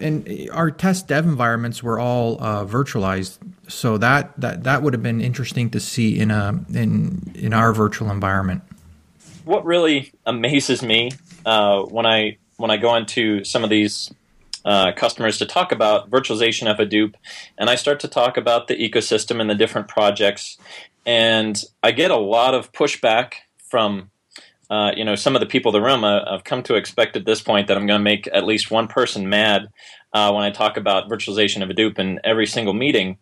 and 0.01 0.29
uh, 0.29 0.53
our 0.53 0.71
test 0.71 1.09
dev 1.09 1.25
environments 1.25 1.83
were 1.83 1.99
all 1.99 2.41
uh, 2.41 2.65
virtualized, 2.65 3.39
so 3.67 3.99
that, 3.99 4.33
that 4.41 4.63
that 4.63 4.85
would 4.85 4.93
have 4.93 5.03
been 5.03 5.21
interesting 5.21 5.71
to 5.71 5.81
see 5.81 6.21
in 6.21 6.31
a 6.31 6.65
in 6.73 7.33
in 7.35 7.53
our 7.53 7.73
virtual 7.73 8.13
environment. 8.13 8.63
What 9.45 9.65
really 9.65 10.13
amazes 10.25 10.85
me 10.85 11.11
uh, 11.45 11.83
when 11.83 12.07
I 12.07 12.37
when 12.59 12.71
I 12.71 12.77
go 12.77 12.95
into 12.95 13.43
some 13.43 13.65
of 13.65 13.71
these 13.71 14.13
uh, 14.67 14.93
customers 14.93 15.39
to 15.39 15.47
talk 15.47 15.73
about 15.73 16.11
virtualization 16.11 16.71
of 16.71 16.77
Hadoop, 16.77 17.15
and 17.57 17.71
I 17.71 17.77
start 17.77 18.01
to 18.01 18.09
talk 18.09 18.37
about 18.37 18.67
the 18.67 18.75
ecosystem 18.77 19.41
and 19.41 19.49
the 19.49 19.55
different 19.55 19.89
projects, 19.89 20.59
and 21.07 21.63
I 21.83 21.93
get 21.93 22.11
a 22.11 22.17
lot 22.17 22.55
of 22.55 22.73
pushback 22.73 23.35
from. 23.59 24.11
Uh, 24.69 24.91
you 24.97 25.05
know, 25.05 25.15
some 25.15 25.37
of 25.37 25.41
the 25.41 25.47
people 25.47 25.71
in 25.71 25.81
the 25.81 25.87
room, 25.87 26.03
uh, 26.03 26.25
I've 26.29 26.43
come 26.43 26.61
to 26.65 26.75
expect 26.75 27.17
at 27.17 27.25
this 27.25 27.41
point 27.41 27.69
that 27.69 27.77
I'm 27.77 27.87
going 27.87 28.01
to 28.01 28.03
make 28.03 28.29
at 28.33 28.45
least 28.45 28.69
one 28.69 28.89
person 28.89 29.29
mad 29.29 29.69
uh, 30.13 30.33
when 30.33 30.43
I 30.43 30.51
talk 30.51 30.77
about 30.77 31.09
virtualization 31.09 31.63
of 31.63 31.69
Hadoop 31.69 32.01
in 32.01 32.19
every 32.25 32.47
single 32.47 32.75
meeting. 32.75 33.19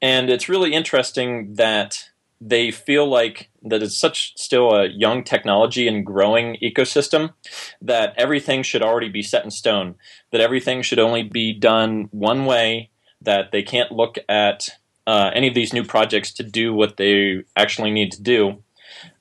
And 0.00 0.30
it's 0.30 0.48
really 0.48 0.72
interesting 0.72 1.56
that 1.56 2.08
they 2.40 2.70
feel 2.70 3.08
like 3.08 3.50
that 3.62 3.82
it's 3.82 3.98
such 3.98 4.34
still 4.36 4.72
a 4.74 4.88
young 4.88 5.24
technology 5.24 5.88
and 5.88 6.04
growing 6.04 6.56
ecosystem 6.62 7.32
that 7.80 8.14
everything 8.16 8.62
should 8.62 8.82
already 8.82 9.08
be 9.08 9.22
set 9.22 9.44
in 9.44 9.50
stone, 9.50 9.94
that 10.32 10.40
everything 10.40 10.82
should 10.82 10.98
only 10.98 11.22
be 11.22 11.52
done 11.52 12.08
one 12.10 12.44
way, 12.44 12.90
that 13.20 13.52
they 13.52 13.62
can't 13.62 13.90
look 13.90 14.16
at 14.28 14.68
uh, 15.06 15.30
any 15.34 15.48
of 15.48 15.54
these 15.54 15.72
new 15.72 15.84
projects 15.84 16.32
to 16.32 16.42
do 16.42 16.74
what 16.74 16.96
they 16.96 17.42
actually 17.56 17.90
need 17.90 18.12
to 18.12 18.22
do. 18.22 18.62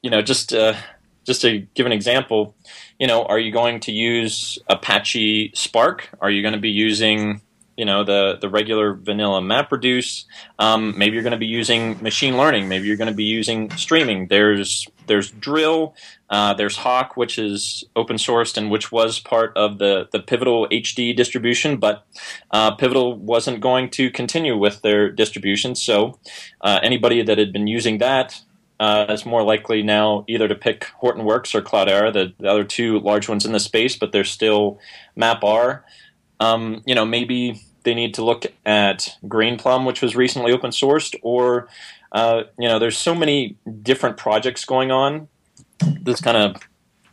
You 0.01 0.10
know, 0.10 0.22
just 0.22 0.53
uh, 0.53 0.75
just 1.25 1.41
to 1.41 1.60
give 1.74 1.86
an 1.86 1.91
example, 1.91 2.55
you 3.00 3.07
know, 3.07 3.24
are 3.25 3.39
you 3.39 3.51
going 3.51 3.79
to 3.81 3.91
use 3.91 4.60
Apache 4.69 5.51
Spark? 5.55 6.10
Are 6.22 6.29
you 6.29 6.41
going 6.41 6.53
to 6.53 6.60
be 6.60 6.69
using 6.69 7.41
you 7.77 7.86
know 7.86 8.03
the 8.03 8.38
the 8.39 8.50
regular 8.50 8.94
vanilla 8.94 9.41
MapReduce. 9.41 10.25
Um, 10.60 10.98
maybe 10.98 11.13
you're 11.13 11.24
going 11.24 11.32
to 11.32 11.38
be 11.38 11.46
using 11.46 12.01
machine 12.01 12.38
learning. 12.38 12.67
Maybe 12.67 12.88
you're 12.88 12.98
going 12.98 13.10
to 13.10 13.15
be 13.15 13.25
using 13.25 13.70
streaming. 13.72 14.27
There's 14.27 14.88
there's 15.08 15.32
Drill. 15.32 15.96
Uh, 16.29 16.53
there's 16.53 16.77
HAWQ, 16.77 17.15
which 17.15 17.38
is 17.38 17.84
open 17.96 18.15
sourced 18.15 18.58
and 18.58 18.72
which 18.72 18.91
was 18.91 19.20
part 19.20 19.55
of 19.55 19.77
the 19.77 20.08
the 20.12 20.20
Pivotal 20.20 20.67
HD 20.70 21.15
distribution, 21.15 21.77
but 21.77 22.05
uh, 22.51 22.75
Pivotal 22.75 23.15
wasn't 23.15 23.62
going 23.62 23.89
to 23.91 24.10
continue 24.10 24.58
with 24.58 24.82
their 24.82 25.10
distribution. 25.10 25.75
So 25.75 26.20
uh, 26.62 26.79
anybody 26.82 27.22
that 27.22 27.38
had 27.38 27.51
been 27.51 27.67
using 27.67 28.00
that 28.00 28.41
uh, 28.79 29.05
is 29.10 29.25
more 29.25 29.44
likely 29.44 29.82
now 29.82 30.25
either 30.27 30.48
to 30.48 30.55
pick 30.55 30.88
Hortonworks 31.01 31.55
or 31.55 31.62
Cloudera, 31.62 32.12
the, 32.12 32.34
the 32.39 32.50
other 32.50 32.63
two 32.63 33.00
large 33.00 33.29
ones 33.29 33.46
in 33.46 33.51
the 33.51 33.60
space, 33.60 33.96
but 33.96 34.12
they're 34.12 34.24
still 34.24 34.79
MapR. 35.17 35.84
Um, 36.39 36.84
you 36.86 36.96
know, 36.96 37.06
maybe 37.06 37.62
they 37.84 37.94
need 37.94 38.13
to 38.15 38.24
look 38.24 38.46
at 38.65 39.18
Greenplum, 39.25 39.86
which 39.86 40.01
was 40.01 40.15
recently 40.15 40.51
open 40.51 40.72
sourced, 40.72 41.15
or 41.22 41.68
uh, 42.12 42.44
you 42.58 42.68
know, 42.68 42.80
there's 42.80 42.98
so 42.98 43.15
many 43.15 43.58
different 43.82 44.18
projects 44.18 44.65
going 44.65 44.92
on. 44.92 45.27
This 46.01 46.22
kind 46.22 46.38
of 46.38 46.62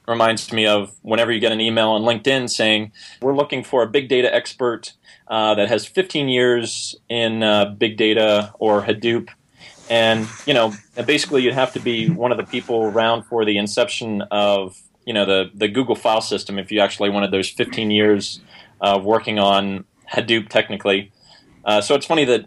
reminds 0.06 0.52
me 0.52 0.66
of 0.66 0.94
whenever 1.02 1.30
you 1.30 1.40
get 1.40 1.52
an 1.52 1.60
email 1.60 1.90
on 1.90 2.02
LinkedIn 2.02 2.50
saying 2.50 2.92
we're 3.20 3.36
looking 3.36 3.62
for 3.62 3.82
a 3.82 3.86
big 3.86 4.08
data 4.08 4.32
expert 4.34 4.92
uh, 5.28 5.54
that 5.54 5.68
has 5.68 5.86
15 5.86 6.28
years 6.28 6.96
in 7.08 7.42
uh, 7.42 7.66
big 7.66 7.96
data 7.96 8.52
or 8.58 8.82
Hadoop. 8.82 9.28
And 9.90 10.28
you 10.46 10.54
know, 10.54 10.72
basically, 11.06 11.42
you'd 11.42 11.54
have 11.54 11.72
to 11.74 11.80
be 11.80 12.08
one 12.08 12.32
of 12.32 12.38
the 12.38 12.44
people 12.44 12.84
around 12.84 13.24
for 13.24 13.44
the 13.44 13.58
inception 13.58 14.22
of 14.30 14.80
you 15.04 15.12
know 15.12 15.24
the 15.24 15.50
the 15.54 15.68
Google 15.68 15.96
file 15.96 16.20
system 16.20 16.58
if 16.58 16.70
you 16.70 16.80
actually 16.80 17.10
wanted 17.10 17.30
those 17.30 17.50
15 17.50 17.90
years 17.90 18.40
uh, 18.82 19.00
working 19.02 19.38
on 19.38 19.84
Hadoop 20.12 20.48
technically. 20.48 21.12
Uh, 21.64 21.80
so 21.80 21.94
it's 21.94 22.06
funny 22.06 22.24
that 22.24 22.46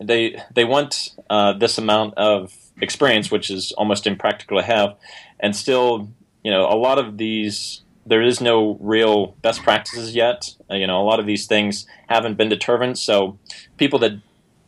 they 0.00 0.40
they 0.54 0.64
want 0.64 1.10
uh, 1.30 1.52
this 1.52 1.78
amount 1.78 2.14
of 2.14 2.52
experience, 2.80 3.30
which 3.30 3.50
is 3.50 3.72
almost 3.72 4.06
impractical 4.06 4.58
to 4.58 4.64
have, 4.64 4.96
and 5.38 5.54
still, 5.54 6.10
you 6.42 6.50
know, 6.50 6.66
a 6.68 6.74
lot 6.74 6.98
of 6.98 7.18
these 7.18 7.82
there 8.06 8.22
is 8.22 8.40
no 8.40 8.76
real 8.80 9.28
best 9.40 9.62
practices 9.62 10.14
yet. 10.14 10.54
Uh, 10.70 10.74
you 10.74 10.86
know, 10.86 11.00
a 11.00 11.04
lot 11.04 11.20
of 11.20 11.26
these 11.26 11.46
things 11.46 11.86
haven't 12.08 12.36
been 12.36 12.48
determined. 12.48 12.98
So 12.98 13.38
people 13.76 13.98
that 14.00 14.12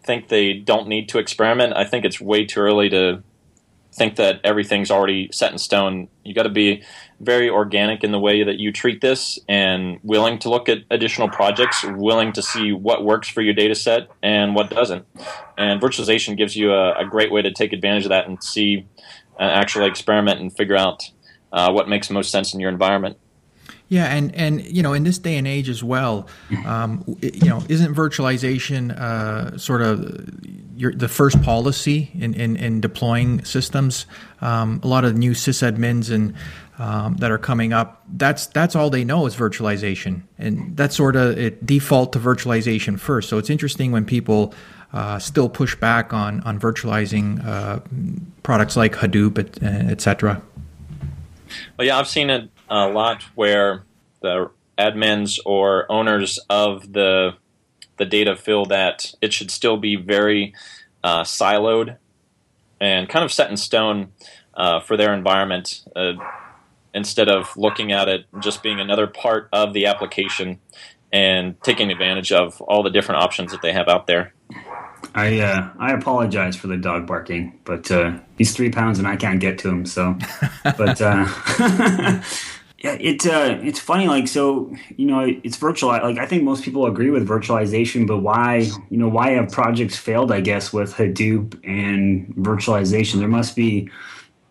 think 0.05 0.29
they 0.29 0.55
don't 0.55 0.89
need 0.89 1.09
to 1.11 1.19
experiment, 1.19 1.75
I 1.77 1.85
think 1.85 2.05
it's 2.05 2.21
way 2.21 2.47
too 2.47 2.61
early 2.61 2.89
to 2.91 3.23
think 3.97 4.17
that 4.17 4.41
everything's 4.45 4.91
already 4.91 5.31
set 5.33 5.53
in 5.53 5.59
stone. 5.59 6.09
You 6.25 6.35
got 6.35 6.43
to 6.43 6.51
be 6.51 6.83
very 7.21 7.49
organic 7.49 8.05
in 8.05 8.13
the 8.13 8.19
way 8.19 8.43
that 8.43 8.59
you 8.59 8.73
treat 8.73 9.01
this 9.01 9.39
and 9.49 9.99
willing 10.03 10.39
to 10.41 10.51
look 10.51 10.69
at 10.69 10.79
additional 10.91 11.29
projects, 11.29 11.85
willing 11.85 12.33
to 12.35 12.43
see 12.43 12.73
what 12.73 13.05
works 13.05 13.29
for 13.29 13.41
your 13.41 13.55
data 13.55 13.75
set 13.75 14.09
and 14.23 14.55
what 14.55 14.71
doesn't. 14.71 15.07
And 15.57 15.81
virtualization 15.81 16.37
gives 16.37 16.57
you 16.57 16.73
a, 16.73 16.99
a 16.99 17.07
great 17.07 17.33
way 17.33 17.43
to 17.43 17.53
take 17.53 17.73
advantage 17.73 18.05
of 18.05 18.11
that 18.11 18.29
and 18.29 18.43
see, 18.43 18.87
uh, 19.41 19.43
actually 19.43 19.89
experiment 19.89 20.41
and 20.41 20.55
figure 20.55 20.77
out 20.77 21.11
uh, 21.53 21.73
what 21.73 21.89
makes 21.89 22.11
most 22.11 22.31
sense 22.31 22.53
in 22.53 22.61
your 22.61 22.71
environment. 22.71 23.17
Yeah, 23.89 24.07
and 24.07 24.35
and 24.35 24.65
you 24.65 24.83
know, 24.83 24.95
in 24.95 25.05
this 25.05 25.19
day 25.19 25.37
and 25.37 25.47
age 25.47 25.69
as 25.69 25.83
well, 25.83 26.27
um, 26.65 27.05
you 27.23 27.49
know, 27.49 27.63
isn't 27.69 27.95
virtualization 27.95 28.91
uh, 28.99 29.57
sort 29.59 29.81
of 29.81 30.29
your, 30.77 30.93
the 30.93 31.09
first 31.09 31.41
policy 31.43 32.11
in, 32.15 32.35
in, 32.35 32.57
in 32.57 32.81
deploying 32.81 33.45
systems? 33.45 34.07
Um, 34.41 34.81
a 34.83 34.89
lot 34.89 35.05
of 35.05 35.17
new 35.17 35.33
sysadmins 35.33 36.11
and 36.11 36.35
um, 36.79 37.17
that 37.19 37.31
are 37.31 37.39
coming 37.39 37.73
up, 37.73 38.03
that's 38.13 38.49
that's 38.49 38.75
all 38.77 38.91
they 38.91 39.05
know 39.05 39.25
is 39.27 39.37
virtualization, 39.37 40.23
and 40.37 40.77
that's 40.77 40.97
sort 40.97 41.17
of 41.17 41.39
it 41.39 41.65
default 41.65 42.13
to 42.13 42.19
virtualization 42.19 42.99
first. 42.99 43.29
So 43.29 43.39
it's 43.39 43.51
interesting 43.51 43.93
when 43.93 44.05
people 44.05 44.53
uh, 44.93 45.19
still 45.19 45.49
push 45.49 45.75
back 45.77 46.13
on 46.13 46.41
on 46.41 46.59
virtualizing 46.59 47.45
uh, 47.47 47.81
products 48.43 48.77
like 48.77 48.95
Hadoop, 48.97 49.39
etc. 49.63 50.33
Et 50.33 50.43
well, 51.79 51.87
yeah, 51.87 51.99
I've 51.99 52.09
seen 52.09 52.31
it 52.31 52.51
a 52.69 52.89
lot 52.89 53.23
where 53.35 53.85
the 54.23 54.51
admins 54.79 55.39
or 55.45 55.91
owners 55.91 56.39
of 56.51 56.93
the 56.93 57.35
the 57.97 58.05
data 58.05 58.37
feel 58.37 58.67
that 58.67 59.15
it 59.23 59.33
should 59.33 59.51
still 59.51 59.79
be 59.79 59.97
very 59.97 60.53
uh, 61.03 61.23
siloed 61.23 61.97
and 62.79 63.09
kind 63.09 63.25
of 63.25 63.33
set 63.33 63.51
in 63.51 63.57
stone 63.57 64.13
uh, 64.55 64.81
for 64.81 64.97
their 64.99 65.15
environment 65.15 65.83
uh, 65.97 66.13
instead 66.93 67.29
of 67.29 67.57
looking 67.57 67.93
at 67.93 68.09
it 68.09 68.27
just 68.41 68.63
being 68.63 68.81
another 68.81 69.07
part 69.07 69.49
of 69.53 69.73
the 69.73 69.87
application 69.87 70.59
and 71.13 71.61
taking 71.63 71.91
advantage 71.91 72.33
of 72.33 72.61
all 72.63 72.83
the 72.83 72.91
different 72.91 73.23
options 73.23 73.53
that 73.53 73.63
they 73.63 73.73
have 73.73 73.89
out 73.89 74.07
there. 74.07 74.35
I 75.15 75.41
uh, 75.41 75.71
I 75.79 75.93
apologize 75.93 76.57
for 76.57 76.67
the 76.67 76.77
dog 76.77 77.07
barking, 77.07 77.59
but 77.65 77.91
uh, 77.91 78.19
he's 78.37 78.55
three 78.55 78.71
pounds 78.71 78.99
and 78.99 79.07
I 79.07 79.17
can't 79.17 79.41
get 79.41 79.59
to 79.61 79.69
him. 79.69 79.87
So, 79.87 80.19
but 80.77 81.01
uh, 81.01 81.27
Yeah, 82.87 82.97
it's 83.01 83.27
uh, 83.27 83.61
it's 83.65 83.81
funny. 83.81 84.07
Like, 84.07 84.29
so 84.29 84.73
you 84.97 85.07
know, 85.07 85.21
it's 85.43 85.57
virtual. 85.57 85.91
Like, 85.91 86.19
I 86.19 86.27
think 86.27 86.45
most 86.45 86.63
people 86.63 86.87
agree 86.87 87.11
with 87.11 87.27
virtualization, 87.27 88.07
but 88.07 88.19
why, 88.19 88.71
you 88.91 88.97
know, 88.97 89.09
why 89.09 89.31
have 89.31 89.51
projects 89.51 89.97
failed? 89.97 90.31
I 90.31 90.41
guess 90.41 90.73
with 90.73 90.95
Hadoop 90.95 91.59
and 91.65 92.33
virtualization, 92.37 93.19
there 93.19 93.27
must 93.27 93.57
be 93.57 93.91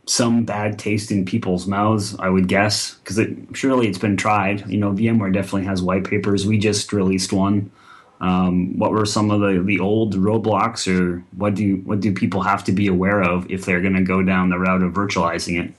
some 0.05 0.43
bad 0.43 0.77
taste 0.77 1.11
in 1.11 1.23
people's 1.23 1.65
mouths. 1.65 2.13
I 2.19 2.27
would 2.27 2.49
guess 2.49 2.95
because 2.95 3.17
it, 3.17 3.37
surely 3.53 3.87
it's 3.87 3.97
been 3.97 4.17
tried. 4.17 4.69
You 4.69 4.79
know, 4.79 4.91
VMware 4.91 5.33
definitely 5.33 5.63
has 5.67 5.81
white 5.81 6.03
papers. 6.03 6.45
We 6.45 6.57
just 6.57 6.91
released 6.91 7.31
one. 7.31 7.71
Um, 8.19 8.77
what 8.77 8.91
were 8.91 9.05
some 9.05 9.31
of 9.31 9.39
the, 9.39 9.63
the 9.65 9.79
old 9.79 10.13
roadblocks, 10.15 10.93
or 10.93 11.23
what 11.37 11.55
do 11.55 11.77
what 11.85 12.01
do 12.01 12.13
people 12.13 12.41
have 12.41 12.65
to 12.65 12.73
be 12.73 12.87
aware 12.87 13.21
of 13.21 13.49
if 13.49 13.63
they're 13.63 13.81
going 13.81 13.95
to 13.95 14.03
go 14.03 14.21
down 14.23 14.49
the 14.49 14.59
route 14.59 14.83
of 14.83 14.91
virtualizing 14.91 15.63
it? 15.63 15.73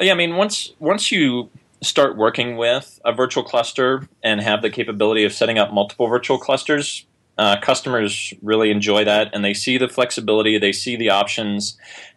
Yeah, 0.00 0.12
I 0.12 0.16
mean, 0.16 0.36
once 0.36 0.72
once 0.78 1.12
you 1.12 1.50
start 1.84 2.16
working 2.16 2.56
with 2.56 3.00
a 3.04 3.12
virtual 3.12 3.44
cluster 3.44 4.08
and 4.22 4.40
have 4.40 4.62
the 4.62 4.70
capability 4.70 5.24
of 5.24 5.32
setting 5.32 5.58
up 5.58 5.72
multiple 5.72 6.08
virtual 6.08 6.38
clusters, 6.38 7.06
uh, 7.36 7.60
customers 7.60 8.32
really 8.42 8.70
enjoy 8.70 9.04
that 9.04 9.30
and 9.32 9.44
they 9.44 9.54
see 9.54 9.78
the 9.78 9.88
flexibility, 9.88 10.58
they 10.58 10.72
see 10.72 10.96
the 10.96 11.10
options, 11.10 11.76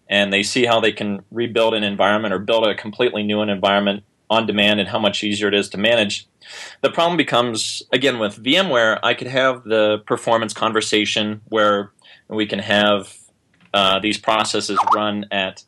and 0.10 0.32
they 0.32 0.44
see 0.44 0.66
how 0.66 0.80
they 0.80 0.92
can 0.92 1.24
rebuild 1.32 1.74
an 1.74 1.84
environment 1.84 2.34
or 2.34 2.40
build 2.40 2.66
a 2.66 2.76
completely 2.76 3.24
new 3.24 3.42
environment 3.42 4.04
on 4.30 4.46
demand 4.46 4.80
and 4.80 4.90
how 4.90 5.00
much 5.00 5.24
easier 5.24 5.48
it 5.48 5.54
is 5.54 5.70
to 5.70 5.78
manage. 5.78 6.28
The 6.82 6.90
problem 6.90 7.18
becomes, 7.18 7.84
again, 7.92 8.20
with 8.20 8.42
VMware, 8.42 9.00
I 9.04 9.14
could 9.14 9.28
have 9.28 9.64
the 9.64 10.00
performance 10.06 10.54
conversation 10.54 11.42
where 11.46 11.92
we 12.28 12.46
can 12.46 12.60
have 12.60 13.16
uh, 13.74 14.00
these 14.00 14.18
processes 14.18 14.80
run 14.94 15.26
at 15.32 15.64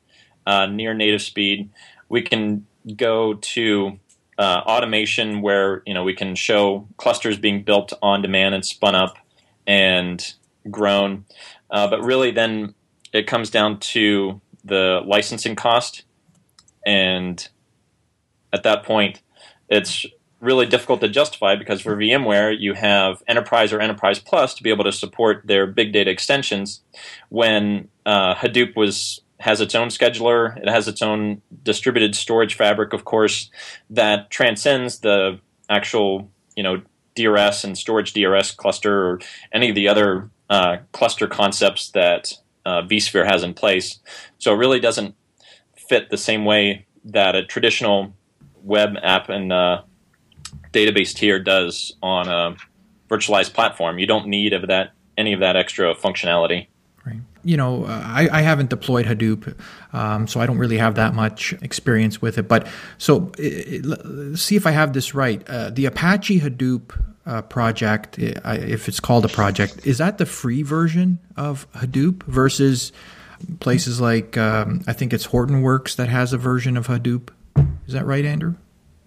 uh, 0.46 0.66
near 0.66 0.94
native 0.94 1.22
speed. 1.22 1.70
We 2.08 2.22
can 2.22 2.66
go 2.96 3.36
to 3.36 4.00
uh, 4.38 4.62
automation 4.66 5.42
where 5.42 5.84
you 5.86 5.94
know 5.94 6.04
we 6.04 6.14
can 6.14 6.36
show 6.36 6.88
clusters 6.98 7.38
being 7.38 7.64
built 7.64 7.94
on 8.02 8.22
demand 8.22 8.56
and 8.56 8.66
spun 8.66 8.96
up 8.96 9.18
and 9.68 10.34
grown, 10.70 11.26
uh, 11.70 11.88
but 11.88 12.02
really 12.04 12.32
then 12.32 12.74
it 13.14 13.28
comes 13.28 13.50
down 13.50 13.80
to 13.80 14.40
the 14.64 15.02
licensing 15.06 15.56
cost, 15.56 16.04
and 16.86 17.50
at 18.54 18.64
that 18.64 18.84
point, 18.84 19.22
it's 19.70 20.06
really 20.40 20.66
difficult 20.66 21.02
to 21.02 21.10
justify 21.10 21.56
because 21.56 21.82
for 21.82 21.96
VMware 21.96 22.58
you 22.58 22.74
have 22.74 23.22
Enterprise 23.28 23.74
or 23.74 23.82
Enterprise 23.82 24.20
Plus 24.20 24.54
to 24.54 24.64
be 24.64 24.70
able 24.70 24.86
to 24.86 24.92
support 24.92 25.42
their 25.46 25.68
big 25.68 25.92
data 25.92 26.10
extensions. 26.10 26.82
When 27.30 27.90
uh, 28.06 28.36
Hadoop 28.36 28.76
was 28.76 29.22
has 29.40 29.62
its 29.62 29.74
own 29.74 29.88
scheduler. 29.88 30.58
It 30.58 30.70
has 30.70 30.88
its 30.88 31.02
own 31.02 31.42
distributed 31.64 32.16
storage 32.16 32.56
fabric, 32.56 32.94
of 32.94 33.06
course, 33.06 33.50
that 33.90 34.30
transcends 34.30 35.00
the 35.00 35.40
actual, 35.70 36.30
you 36.56 36.64
know, 36.64 36.82
DRS 37.16 37.64
and 37.64 37.78
storage 37.78 38.14
DRS 38.14 38.52
cluster 38.52 39.10
or 39.10 39.20
any 39.52 39.70
of 39.70 39.76
the 39.76 39.88
other 39.88 40.30
uh, 40.50 40.78
cluster 40.92 41.28
concepts 41.28 41.92
that 41.92 42.34
uh, 42.66 42.82
vSphere 42.82 43.26
has 43.26 43.44
in 43.44 43.54
place. 43.54 44.00
So 44.38 44.54
it 44.54 44.58
really 44.58 44.80
doesn't 44.80 45.16
fit 45.76 46.10
the 46.10 46.18
same 46.18 46.46
way 46.46 46.86
that 47.06 47.36
a 47.36 47.46
traditional 47.46 48.14
web 48.64 48.96
app 49.02 49.30
and 49.30 49.52
uh, 49.52 49.84
database 50.74 51.14
tier 51.14 51.40
does 51.40 51.94
on 52.02 52.28
a 52.28 52.56
virtualized 53.10 53.54
platform. 53.54 54.00
You 54.00 54.06
don't 54.06 54.28
need 54.28 54.54
of 54.54 54.68
that 54.68 54.92
any 55.18 55.34
of 55.34 55.42
that 55.42 55.56
extra 55.58 55.94
functionality. 55.96 56.68
You 57.44 57.58
know, 57.58 57.86
I, 57.86 58.28
I 58.32 58.42
haven't 58.42 58.70
deployed 58.70 59.06
Hadoop, 59.06 59.56
um, 59.94 60.28
so 60.28 60.40
I 60.40 60.46
don't 60.46 60.58
really 60.58 60.78
have 60.78 60.96
that 60.96 61.14
much 61.14 61.54
experience 61.62 62.22
with 62.22 62.38
it. 62.38 62.48
But 62.48 62.68
so 62.98 63.32
it, 63.38 63.86
it, 63.86 64.38
see 64.38 64.56
if 64.56 64.68
I 64.68 64.72
have 64.72 64.94
this 64.94 65.14
right. 65.14 65.48
Uh, 65.48 65.70
the 65.70 65.86
Apache 65.86 66.42
Hadoop 66.42 67.00
uh, 67.26 67.42
project, 67.44 68.18
if 68.20 68.88
it's 68.88 69.00
called 69.00 69.26
a 69.26 69.30
project, 69.30 69.86
is 69.86 70.00
that 70.00 70.18
the 70.18 70.26
free 70.26 70.64
version 70.64 71.20
of 71.38 71.72
Hadoop 71.74 72.24
versus 72.24 72.92
places 73.60 74.02
like 74.02 74.38
um, 74.38 74.82
I 74.88 74.94
think 74.94 75.14
it's 75.14 75.28
Hortonworks 75.28 75.96
that 75.96 76.10
has 76.10 76.34
a 76.34 76.38
version 76.38 76.78
of 76.78 76.88
Hadoop? 76.88 77.30
Is 77.88 77.94
that 77.94 78.06
right, 78.06 78.26
Andrew? 78.26 78.56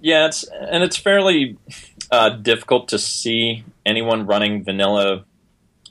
Yeah, 0.01 0.27
it's 0.27 0.45
and 0.45 0.83
it's 0.83 0.97
fairly 0.97 1.59
uh, 2.11 2.31
difficult 2.31 2.89
to 2.89 2.99
see 2.99 3.65
anyone 3.87 4.27
running 4.27 4.65
vanilla 4.65 5.25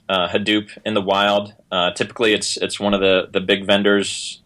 uh, 0.08 0.28
Hadoop 0.28 0.76
in 0.84 0.94
the 0.94 1.00
wild. 1.00 1.54
Uh, 1.70 1.92
typically, 1.92 2.32
it's 2.32 2.56
it's 2.56 2.78
one 2.78 2.94
of 2.94 3.00
the 3.00 3.28
the 3.32 3.40
big 3.40 3.66
vendors. 3.66 4.38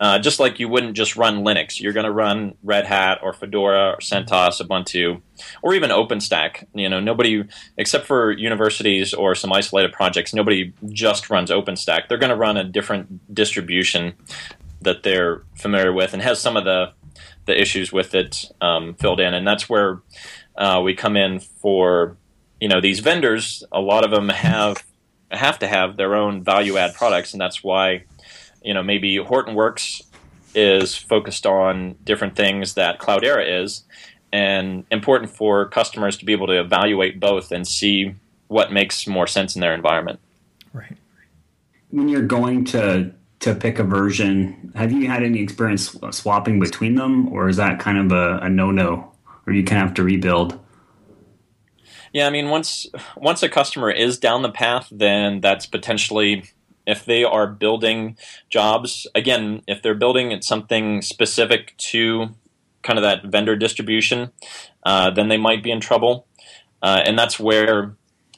Uh, 0.00 0.16
just 0.16 0.38
like 0.38 0.60
you 0.60 0.68
wouldn't 0.68 0.94
just 0.94 1.16
run 1.16 1.42
Linux, 1.42 1.80
you're 1.80 1.92
going 1.92 2.06
to 2.06 2.12
run 2.12 2.54
Red 2.62 2.86
Hat 2.86 3.18
or 3.20 3.32
Fedora 3.32 3.94
or 3.94 3.96
CentOS, 3.96 4.62
Ubuntu, 4.64 5.20
or 5.60 5.74
even 5.74 5.90
OpenStack. 5.90 6.64
You 6.72 6.88
know, 6.88 7.00
nobody 7.00 7.42
except 7.76 8.06
for 8.06 8.30
universities 8.30 9.12
or 9.12 9.34
some 9.34 9.52
isolated 9.52 9.92
projects, 9.92 10.32
nobody 10.32 10.72
just 10.90 11.30
runs 11.30 11.50
OpenStack. 11.50 12.08
They're 12.08 12.18
going 12.18 12.30
to 12.30 12.36
run 12.36 12.56
a 12.56 12.62
different 12.62 13.34
distribution 13.34 14.12
that 14.82 15.02
they're 15.02 15.42
familiar 15.56 15.92
with 15.92 16.12
and 16.12 16.22
has 16.22 16.40
some 16.40 16.56
of 16.56 16.64
the 16.64 16.92
the 17.46 17.60
issues 17.60 17.92
with 17.92 18.14
it 18.14 18.44
um, 18.60 18.94
filled 18.94 19.18
in, 19.18 19.34
and 19.34 19.46
that's 19.46 19.68
where 19.68 20.00
uh, 20.56 20.80
we 20.84 20.94
come 20.94 21.16
in 21.16 21.40
for 21.40 22.16
you 22.60 22.68
know 22.68 22.80
these 22.80 23.00
vendors. 23.00 23.64
A 23.72 23.80
lot 23.80 24.04
of 24.04 24.10
them 24.10 24.28
have 24.28 24.84
have 25.30 25.58
to 25.58 25.68
have 25.68 25.96
their 25.96 26.14
own 26.14 26.42
value 26.42 26.76
add 26.76 26.94
products, 26.94 27.32
and 27.32 27.40
that's 27.40 27.62
why 27.62 28.04
you 28.62 28.74
know 28.74 28.82
maybe 28.82 29.16
Hortonworks 29.16 30.02
is 30.54 30.96
focused 30.96 31.46
on 31.46 31.94
different 32.04 32.34
things 32.34 32.74
that 32.74 32.98
Cloudera 32.98 33.62
is, 33.62 33.84
and 34.32 34.84
important 34.90 35.30
for 35.30 35.68
customers 35.68 36.16
to 36.18 36.24
be 36.24 36.32
able 36.32 36.46
to 36.48 36.60
evaluate 36.60 37.20
both 37.20 37.52
and 37.52 37.66
see 37.66 38.14
what 38.48 38.72
makes 38.72 39.06
more 39.06 39.26
sense 39.26 39.54
in 39.54 39.60
their 39.60 39.74
environment. 39.74 40.18
Right. 40.72 40.96
When 41.90 42.08
you're 42.08 42.22
going 42.22 42.64
to 42.66 43.12
to 43.40 43.54
pick 43.54 43.78
a 43.78 43.84
version, 43.84 44.72
have 44.74 44.90
you 44.90 45.06
had 45.06 45.22
any 45.22 45.40
experience 45.40 45.96
swapping 46.10 46.58
between 46.58 46.96
them, 46.96 47.32
or 47.32 47.48
is 47.48 47.56
that 47.56 47.78
kind 47.78 47.98
of 47.98 48.12
a, 48.12 48.44
a 48.44 48.48
no 48.48 48.70
no, 48.70 49.12
or 49.46 49.52
you 49.52 49.62
kind 49.62 49.82
of 49.82 49.88
have 49.88 49.96
to 49.96 50.02
rebuild? 50.02 50.58
Yeah, 52.12 52.26
I 52.26 52.30
mean, 52.30 52.48
once 52.48 52.86
once 53.16 53.42
a 53.42 53.48
customer 53.48 53.90
is 53.90 54.18
down 54.18 54.42
the 54.42 54.50
path, 54.50 54.88
then 54.90 55.40
that's 55.40 55.66
potentially 55.66 56.44
if 56.86 57.04
they 57.04 57.24
are 57.24 57.46
building 57.46 58.16
jobs 58.50 59.06
again. 59.14 59.62
If 59.66 59.82
they're 59.82 59.94
building 59.94 60.32
it's 60.32 60.46
something 60.46 61.02
specific 61.02 61.76
to 61.78 62.28
kind 62.82 62.98
of 62.98 63.02
that 63.02 63.24
vendor 63.24 63.56
distribution, 63.56 64.30
uh, 64.84 65.10
then 65.10 65.28
they 65.28 65.36
might 65.36 65.62
be 65.62 65.70
in 65.70 65.80
trouble, 65.80 66.26
uh, 66.82 67.02
and 67.04 67.18
that's 67.18 67.38
where 67.38 67.94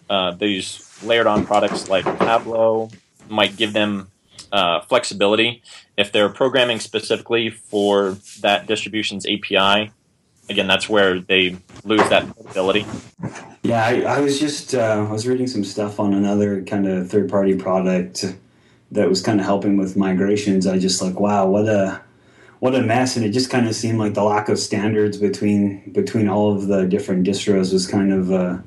uh, 0.08 0.32
these 0.32 0.86
layered 1.04 1.26
on 1.26 1.46
products 1.46 1.88
like 1.88 2.04
Tableau 2.18 2.90
might 3.28 3.56
give 3.56 3.72
them 3.72 4.10
uh, 4.52 4.80
flexibility. 4.80 5.62
If 5.96 6.10
they're 6.10 6.28
programming 6.28 6.80
specifically 6.80 7.50
for 7.50 8.16
that 8.40 8.66
distribution's 8.66 9.26
API, 9.26 9.92
again, 10.50 10.66
that's 10.66 10.88
where 10.88 11.20
they 11.20 11.56
lose 11.84 12.06
that 12.10 12.24
ability. 12.40 12.84
Yeah, 13.62 13.84
I, 13.84 14.00
I 14.02 14.20
was 14.20 14.38
just 14.38 14.74
uh, 14.74 15.06
I 15.08 15.12
was 15.12 15.26
reading 15.26 15.46
some 15.46 15.64
stuff 15.64 16.00
on 16.00 16.12
another 16.12 16.62
kind 16.64 16.86
of 16.86 17.08
third 17.08 17.30
party 17.30 17.54
product 17.54 18.24
that 18.90 19.08
was 19.08 19.22
kind 19.22 19.38
of 19.38 19.46
helping 19.46 19.76
with 19.76 19.96
migrations. 19.96 20.66
I 20.66 20.78
just 20.78 21.00
like, 21.00 21.20
wow, 21.20 21.46
what 21.46 21.68
a 21.68 22.00
what 22.58 22.74
a 22.74 22.82
mess, 22.82 23.16
and 23.16 23.24
it 23.24 23.30
just 23.30 23.50
kind 23.50 23.66
of 23.66 23.74
seemed 23.74 23.98
like 23.98 24.14
the 24.14 24.24
lack 24.24 24.48
of 24.48 24.58
standards 24.58 25.16
between 25.16 25.90
between 25.92 26.28
all 26.28 26.54
of 26.54 26.66
the 26.66 26.86
different 26.86 27.26
distros 27.26 27.72
was 27.72 27.86
kind 27.86 28.12
of 28.12 28.32
uh, 28.32 28.58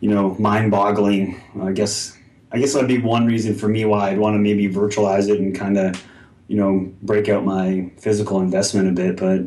you 0.00 0.10
know 0.10 0.34
mind 0.38 0.70
boggling. 0.70 1.40
I 1.62 1.72
guess 1.72 2.16
I 2.52 2.58
guess 2.58 2.74
that'd 2.74 2.88
be 2.88 2.98
one 2.98 3.26
reason 3.26 3.54
for 3.54 3.68
me 3.68 3.84
why 3.84 4.10
I'd 4.10 4.18
want 4.18 4.34
to 4.34 4.38
maybe 4.38 4.68
virtualize 4.68 5.28
it 5.28 5.38
and 5.38 5.54
kind 5.54 5.78
of 5.78 6.02
you 6.48 6.56
know 6.56 6.90
break 7.02 7.28
out 7.28 7.44
my 7.44 7.90
physical 7.98 8.40
investment 8.40 8.88
a 8.88 8.92
bit, 8.92 9.16
but 9.16 9.46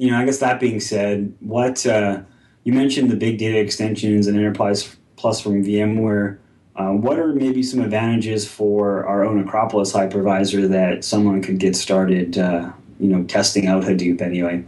you 0.00 0.10
know, 0.10 0.16
I 0.16 0.24
guess 0.24 0.38
that 0.38 0.58
being 0.58 0.80
said, 0.80 1.34
what 1.40 1.86
uh, 1.86 2.22
you 2.64 2.72
mentioned 2.72 3.10
the 3.10 3.16
big 3.16 3.36
data 3.36 3.58
extensions 3.58 4.26
and 4.26 4.36
Enterprise 4.38 4.96
Plus 5.16 5.42
from 5.42 5.62
VMware. 5.62 6.38
Uh, 6.74 6.92
what 6.92 7.18
are 7.18 7.34
maybe 7.34 7.62
some 7.62 7.82
advantages 7.82 8.48
for 8.48 9.04
our 9.04 9.22
own 9.22 9.38
Acropolis 9.46 9.92
hypervisor 9.92 10.66
that 10.70 11.04
someone 11.04 11.42
could 11.42 11.58
get 11.58 11.76
started, 11.76 12.38
uh, 12.38 12.72
you 12.98 13.08
know, 13.08 13.24
testing 13.24 13.66
out 13.66 13.82
Hadoop 13.82 14.22
anyway? 14.22 14.64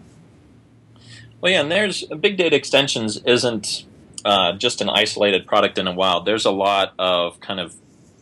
Well, 1.41 1.51
yeah, 1.51 1.63
and 1.63 1.73
there's 1.73 2.05
big 2.21 2.37
data 2.37 2.55
extensions 2.55 3.17
isn't 3.25 3.87
uh, 4.27 4.53
just 4.53 4.83
an 4.83 4.91
isolated 4.91 5.47
product 5.47 5.79
in 5.79 5.87
a 5.87 5.95
wild. 5.95 6.27
There's 6.27 6.45
a 6.45 6.51
lot 6.51 6.93
of 6.99 7.41
kind 7.41 7.59
of 7.59 7.75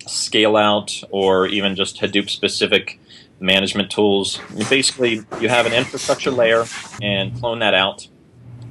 scale 0.07 0.57
out 0.57 1.03
or 1.11 1.49
even 1.49 1.75
just 1.75 2.01
Hadoop 2.01 2.31
specific 2.31 3.01
management 3.41 3.91
tools. 3.91 4.41
Basically, 4.69 5.23
you 5.41 5.49
have 5.49 5.67
an 5.67 5.73
infrastructure 5.73 6.31
layer 6.31 6.65
and 7.03 7.39
clone 7.39 7.61
that 7.61 7.75
out. 7.75 8.07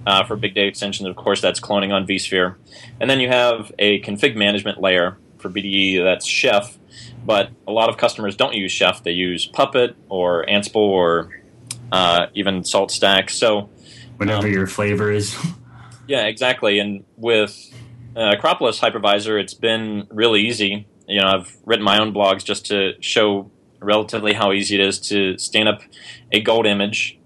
Uh, 0.08 0.24
for 0.24 0.36
big 0.38 0.56
data 0.56 0.68
extensions, 0.68 1.08
of 1.08 1.16
course, 1.16 1.42
that's 1.42 1.60
cloning 1.60 1.92
on 1.92 2.08
vSphere. 2.08 2.56
And 3.00 3.10
then 3.10 3.20
you 3.20 3.28
have 3.28 3.72
a 3.78 4.02
config 4.02 4.36
management 4.36 4.80
layer 4.80 5.18
for 5.38 5.50
BDE 5.50 6.04
that's 6.04 6.26
Chef. 6.26 6.78
But 7.26 7.50
a 7.68 7.72
lot 7.72 7.90
of 7.90 7.98
customers 7.98 8.36
don't 8.36 8.54
use 8.54 8.72
Chef. 8.72 9.04
They 9.04 9.12
use 9.12 9.46
Puppet 9.46 9.96
or 10.08 10.46
Ansible 10.46 10.78
or 10.78 11.42
uh, 11.92 12.28
even 12.34 12.62
SaltStack. 12.62 13.30
So, 13.30 13.70
whatever 14.18 14.48
um, 14.48 14.54
your 14.54 14.68
flavor 14.68 15.12
is. 15.12 15.36
yeah, 16.08 16.26
exactly. 16.26 16.80
And 16.80 17.04
with 17.18 17.72
uh, 18.16 18.36
Acropolis 18.38 18.80
Hypervisor, 18.80 19.40
it's 19.40 19.54
been 19.54 20.08
really 20.10 20.42
easy. 20.42 20.88
You 21.08 21.22
know, 21.22 21.28
I've 21.28 21.56
written 21.66 21.86
my 21.86 22.00
own 22.00 22.14
blogs 22.14 22.44
just 22.44 22.68
to 22.68 22.94
show 23.02 23.52
relatively 23.80 24.34
how 24.34 24.52
easy 24.52 24.76
it 24.76 24.82
is 24.82 25.00
to 25.00 25.38
stand 25.38 25.70
up 25.70 25.82
a 26.32 26.42
gold 26.42 26.66
image. 26.66 27.20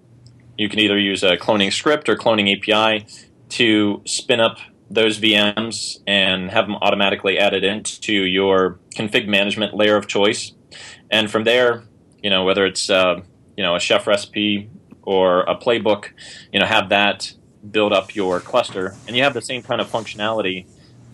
You 0.58 0.70
can 0.70 0.80
either 0.80 1.00
use 1.00 1.24
a 1.24 1.38
cloning 1.38 1.72
script 1.72 2.10
or 2.10 2.16
cloning 2.16 2.56
API 2.56 3.06
to 3.50 4.02
spin 4.06 4.40
up 4.40 4.58
those 4.90 5.20
VMs 5.20 6.00
and 6.06 6.52
have 6.52 6.68
them 6.68 6.76
automatically 6.82 7.40
added 7.40 7.64
into 7.64 8.14
your 8.14 8.80
config 8.96 9.28
management 9.28 9.74
layer 9.74 9.96
of 9.96 10.08
choice. 10.08 10.54
And 11.10 11.30
from 11.32 11.44
there, 11.44 11.84
you 12.22 12.30
know, 12.30 12.44
whether 12.44 12.66
it's 12.66 12.90
uh, 12.90 13.22
you 13.58 13.64
know 13.64 13.76
a 13.76 13.80
chef 13.80 14.08
recipe 14.08 14.70
or 15.02 15.42
a 15.42 15.56
playbook, 15.56 16.10
you 16.52 16.60
know, 16.60 16.66
have 16.66 16.90
that 16.90 17.34
build 17.70 17.94
up 17.94 18.16
your 18.16 18.40
cluster, 18.40 18.96
and 19.08 19.16
you 19.16 19.24
have 19.24 19.34
the 19.34 19.42
same 19.42 19.62
kind 19.62 19.82
of 19.82 19.90
functionality 19.90 20.68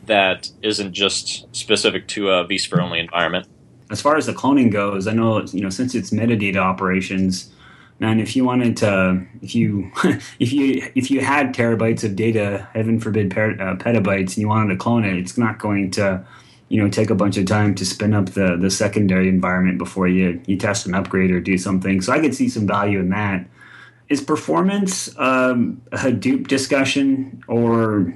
that 0.06 0.50
isn't 0.62 0.94
just 0.94 1.54
specific 1.56 2.08
to 2.08 2.30
a 2.30 2.46
vSphere 2.46 2.82
only 2.82 3.00
environment 3.00 3.48
as 3.92 4.02
far 4.02 4.18
as 4.18 4.26
the 4.26 4.34
cloning 4.34 4.72
goes, 4.72 5.08
I 5.08 5.14
know 5.14 5.44
you 5.46 5.62
know 5.62 5.70
since 5.70 5.96
it's 5.96 6.12
metadata 6.12 6.58
operations, 6.58 7.52
man, 8.00 8.20
if 8.20 8.36
you 8.36 8.46
wanted 8.46 8.78
to, 8.78 9.26
if 9.42 9.56
you 9.56 9.92
if 10.40 10.54
you 10.54 10.90
if 10.96 11.12
you 11.12 11.22
had 11.22 11.54
terabytes 11.54 12.04
of 12.04 12.16
data, 12.16 12.68
heaven 12.74 13.00
forbid 13.00 13.32
per, 13.32 13.52
uh, 13.52 13.76
petabytes, 13.76 14.30
and 14.30 14.38
you 14.38 14.48
wanted 14.48 14.74
to 14.74 14.78
clone 14.78 15.04
it, 15.04 15.18
it's 15.18 15.38
not 15.38 15.60
going 15.60 15.92
to 15.92 16.26
you 16.70 16.82
know 16.82 16.90
take 16.90 17.10
a 17.10 17.16
bunch 17.16 17.38
of 17.38 17.46
time 17.46 17.76
to 17.76 17.86
spin 17.86 18.14
up 18.14 18.28
the 18.28 18.56
the 18.58 18.70
secondary 18.70 19.28
environment 19.28 19.78
before 19.78 20.08
you 20.08 20.42
you 20.46 20.58
test 20.58 20.86
an 20.86 20.96
upgrade 20.96 21.32
or 21.32 21.40
do 21.40 21.58
something. 21.58 22.02
So 22.02 22.14
I 22.14 22.20
could 22.20 22.36
see 22.36 22.50
some 22.50 22.68
value 22.68 23.00
in 23.00 23.10
that. 23.10 23.46
Is 24.08 24.22
performance 24.22 25.16
um, 25.20 25.82
a 25.92 25.98
Hadoop 25.98 26.48
discussion 26.48 27.44
or 27.48 28.12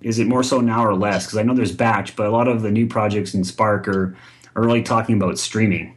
is 0.00 0.18
it 0.18 0.26
more 0.26 0.42
so 0.42 0.60
now 0.60 0.84
or 0.86 0.94
less? 0.94 1.26
Because 1.26 1.38
I 1.38 1.42
know 1.42 1.54
there's 1.54 1.72
batch, 1.72 2.16
but 2.16 2.26
a 2.26 2.30
lot 2.30 2.48
of 2.48 2.62
the 2.62 2.70
new 2.70 2.86
projects 2.86 3.34
in 3.34 3.44
Spark 3.44 3.88
are 3.88 4.16
really 4.60 4.82
talking 4.82 5.16
about 5.16 5.38
streaming. 5.38 5.94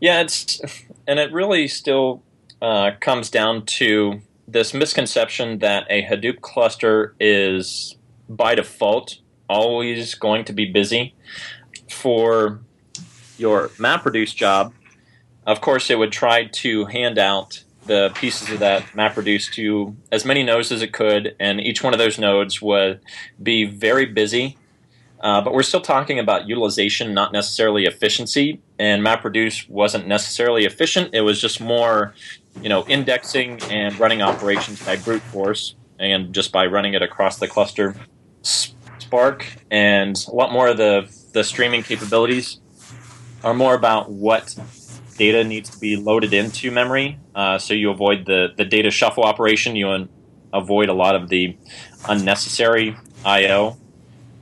Yeah, 0.00 0.20
it's 0.20 0.60
and 1.06 1.18
it 1.18 1.32
really 1.32 1.68
still 1.68 2.22
uh, 2.62 2.92
comes 3.00 3.30
down 3.30 3.66
to 3.66 4.20
this 4.46 4.72
misconception 4.72 5.58
that 5.58 5.86
a 5.90 6.02
Hadoop 6.02 6.40
cluster 6.40 7.14
is 7.20 7.96
by 8.28 8.54
default 8.54 9.18
always 9.48 10.14
going 10.14 10.44
to 10.44 10.52
be 10.52 10.66
busy. 10.66 11.14
For 11.90 12.60
your 13.38 13.68
MapReduce 13.70 14.34
job, 14.34 14.72
of 15.46 15.60
course, 15.60 15.90
it 15.90 15.98
would 15.98 16.12
try 16.12 16.44
to 16.44 16.84
hand 16.86 17.18
out 17.18 17.64
the 17.86 18.12
pieces 18.14 18.50
of 18.50 18.58
that 18.58 18.82
MapReduce 18.94 19.50
to 19.54 19.96
as 20.12 20.24
many 20.24 20.42
nodes 20.42 20.70
as 20.70 20.82
it 20.82 20.92
could, 20.92 21.34
and 21.40 21.60
each 21.60 21.82
one 21.82 21.94
of 21.94 21.98
those 21.98 22.18
nodes 22.18 22.60
would 22.60 23.00
be 23.42 23.64
very 23.64 24.04
busy 24.04 24.57
uh, 25.20 25.40
but 25.40 25.52
we're 25.52 25.62
still 25.62 25.80
talking 25.80 26.18
about 26.18 26.48
utilization, 26.48 27.14
not 27.14 27.32
necessarily 27.32 27.84
efficiency. 27.86 28.60
And 28.78 29.04
MapReduce 29.04 29.68
wasn't 29.68 30.06
necessarily 30.06 30.64
efficient. 30.64 31.10
It 31.12 31.22
was 31.22 31.40
just 31.40 31.60
more, 31.60 32.14
you 32.62 32.68
know, 32.68 32.86
indexing 32.86 33.60
and 33.64 33.98
running 33.98 34.22
operations 34.22 34.84
by 34.84 34.96
brute 34.96 35.22
force 35.22 35.74
and 35.98 36.32
just 36.32 36.52
by 36.52 36.66
running 36.66 36.94
it 36.94 37.02
across 37.02 37.38
the 37.38 37.48
cluster. 37.48 37.96
Spark 38.42 39.46
and 39.70 40.24
a 40.28 40.34
lot 40.34 40.52
more 40.52 40.68
of 40.68 40.76
the, 40.76 41.08
the 41.32 41.42
streaming 41.42 41.82
capabilities 41.82 42.60
are 43.42 43.54
more 43.54 43.74
about 43.74 44.10
what 44.10 44.54
data 45.16 45.42
needs 45.42 45.70
to 45.70 45.78
be 45.80 45.96
loaded 45.96 46.32
into 46.32 46.70
memory. 46.70 47.18
Uh, 47.34 47.58
so 47.58 47.74
you 47.74 47.90
avoid 47.90 48.24
the, 48.26 48.52
the 48.56 48.64
data 48.64 48.90
shuffle 48.90 49.24
operation. 49.24 49.74
You 49.74 49.90
un- 49.90 50.08
avoid 50.52 50.88
a 50.88 50.94
lot 50.94 51.16
of 51.16 51.28
the 51.28 51.56
unnecessary 52.08 52.96
I/O. 53.24 53.76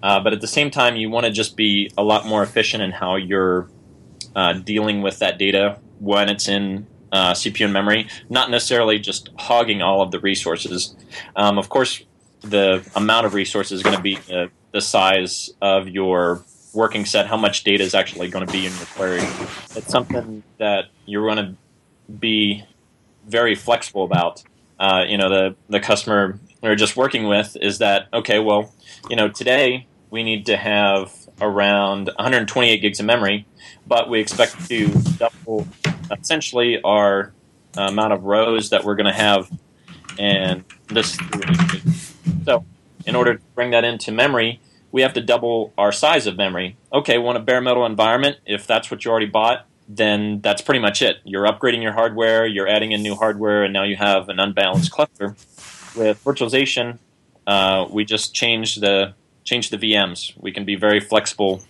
Uh, 0.02 0.20
but 0.20 0.32
at 0.32 0.40
the 0.40 0.46
same 0.46 0.70
time, 0.70 0.96
you 0.96 1.10
want 1.10 1.26
to 1.26 1.32
just 1.32 1.56
be 1.56 1.90
a 1.96 2.02
lot 2.02 2.26
more 2.26 2.42
efficient 2.42 2.82
in 2.82 2.90
how 2.92 3.16
you're 3.16 3.68
uh, 4.34 4.52
dealing 4.52 5.02
with 5.02 5.18
that 5.18 5.38
data 5.38 5.78
when 5.98 6.28
it's 6.28 6.48
in 6.48 6.86
uh, 7.12 7.32
CPU 7.32 7.64
and 7.64 7.72
memory, 7.72 8.08
not 8.28 8.50
necessarily 8.50 8.98
just 8.98 9.30
hogging 9.38 9.80
all 9.82 10.02
of 10.02 10.10
the 10.10 10.20
resources. 10.20 10.94
Um, 11.34 11.58
of 11.58 11.68
course, 11.68 12.02
the 12.42 12.88
amount 12.94 13.26
of 13.26 13.34
resources 13.34 13.78
is 13.78 13.82
going 13.82 13.96
to 13.96 14.02
be 14.02 14.16
the, 14.16 14.50
the 14.72 14.80
size 14.80 15.50
of 15.62 15.88
your 15.88 16.44
working 16.74 17.06
set, 17.06 17.26
how 17.26 17.36
much 17.36 17.64
data 17.64 17.82
is 17.82 17.94
actually 17.94 18.28
going 18.28 18.46
to 18.46 18.52
be 18.52 18.66
in 18.66 18.72
your 18.76 18.86
query. 18.94 19.22
It's 19.74 19.88
something 19.88 20.42
that 20.58 20.86
you're 21.06 21.26
going 21.26 21.44
to 21.46 22.12
be 22.12 22.64
very 23.26 23.54
flexible 23.54 24.04
about. 24.04 24.42
Uh, 24.78 25.04
you 25.08 25.16
know, 25.16 25.30
the 25.30 25.56
the 25.70 25.80
customer 25.80 26.38
we're 26.68 26.76
just 26.76 26.96
working 26.96 27.26
with 27.26 27.56
is 27.60 27.78
that 27.78 28.08
okay? 28.12 28.38
Well, 28.38 28.72
you 29.08 29.16
know, 29.16 29.28
today 29.28 29.86
we 30.10 30.22
need 30.22 30.46
to 30.46 30.56
have 30.56 31.12
around 31.40 32.06
128 32.16 32.78
gigs 32.78 33.00
of 33.00 33.06
memory, 33.06 33.46
but 33.86 34.08
we 34.08 34.20
expect 34.20 34.68
to 34.68 34.88
double 35.18 35.66
essentially 36.10 36.80
our 36.82 37.32
amount 37.76 38.12
of 38.12 38.24
rows 38.24 38.70
that 38.70 38.84
we're 38.84 38.94
going 38.94 39.06
to 39.06 39.12
have, 39.12 39.50
and 40.18 40.64
this. 40.88 41.18
So, 42.44 42.64
in 43.06 43.14
order 43.14 43.36
to 43.36 43.42
bring 43.54 43.70
that 43.70 43.84
into 43.84 44.12
memory, 44.12 44.60
we 44.92 45.02
have 45.02 45.12
to 45.14 45.20
double 45.20 45.72
our 45.76 45.92
size 45.92 46.26
of 46.26 46.36
memory. 46.36 46.76
Okay, 46.92 47.18
want 47.18 47.36
a 47.36 47.40
bare 47.40 47.60
metal 47.60 47.84
environment? 47.84 48.38
If 48.46 48.66
that's 48.66 48.90
what 48.90 49.04
you 49.04 49.10
already 49.10 49.26
bought, 49.26 49.66
then 49.88 50.40
that's 50.40 50.62
pretty 50.62 50.80
much 50.80 51.02
it. 51.02 51.16
You're 51.24 51.46
upgrading 51.46 51.82
your 51.82 51.92
hardware, 51.92 52.46
you're 52.46 52.68
adding 52.68 52.92
in 52.92 53.02
new 53.02 53.14
hardware, 53.14 53.62
and 53.62 53.72
now 53.72 53.84
you 53.84 53.96
have 53.96 54.28
an 54.28 54.40
unbalanced 54.40 54.90
cluster. 54.90 55.36
With 55.96 56.22
virtualization, 56.24 56.98
uh, 57.46 57.86
we 57.90 58.04
just 58.04 58.34
change 58.34 58.76
the 58.76 59.14
change 59.44 59.70
the 59.70 59.78
VMs. 59.78 60.32
We 60.36 60.52
can 60.52 60.64
be 60.64 60.74
very 60.74 61.00
flexible 61.00 61.62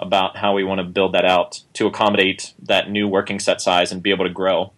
about 0.00 0.36
how 0.36 0.54
we 0.54 0.64
want 0.64 0.78
to 0.78 0.84
build 0.84 1.12
that 1.14 1.24
out 1.24 1.62
to 1.74 1.86
accommodate 1.86 2.54
that 2.62 2.90
new 2.90 3.08
working 3.08 3.38
set 3.38 3.60
size 3.60 3.92
and 3.92 4.02
be 4.02 4.10
able 4.10 4.24
to 4.24 4.30
grow. 4.30 4.72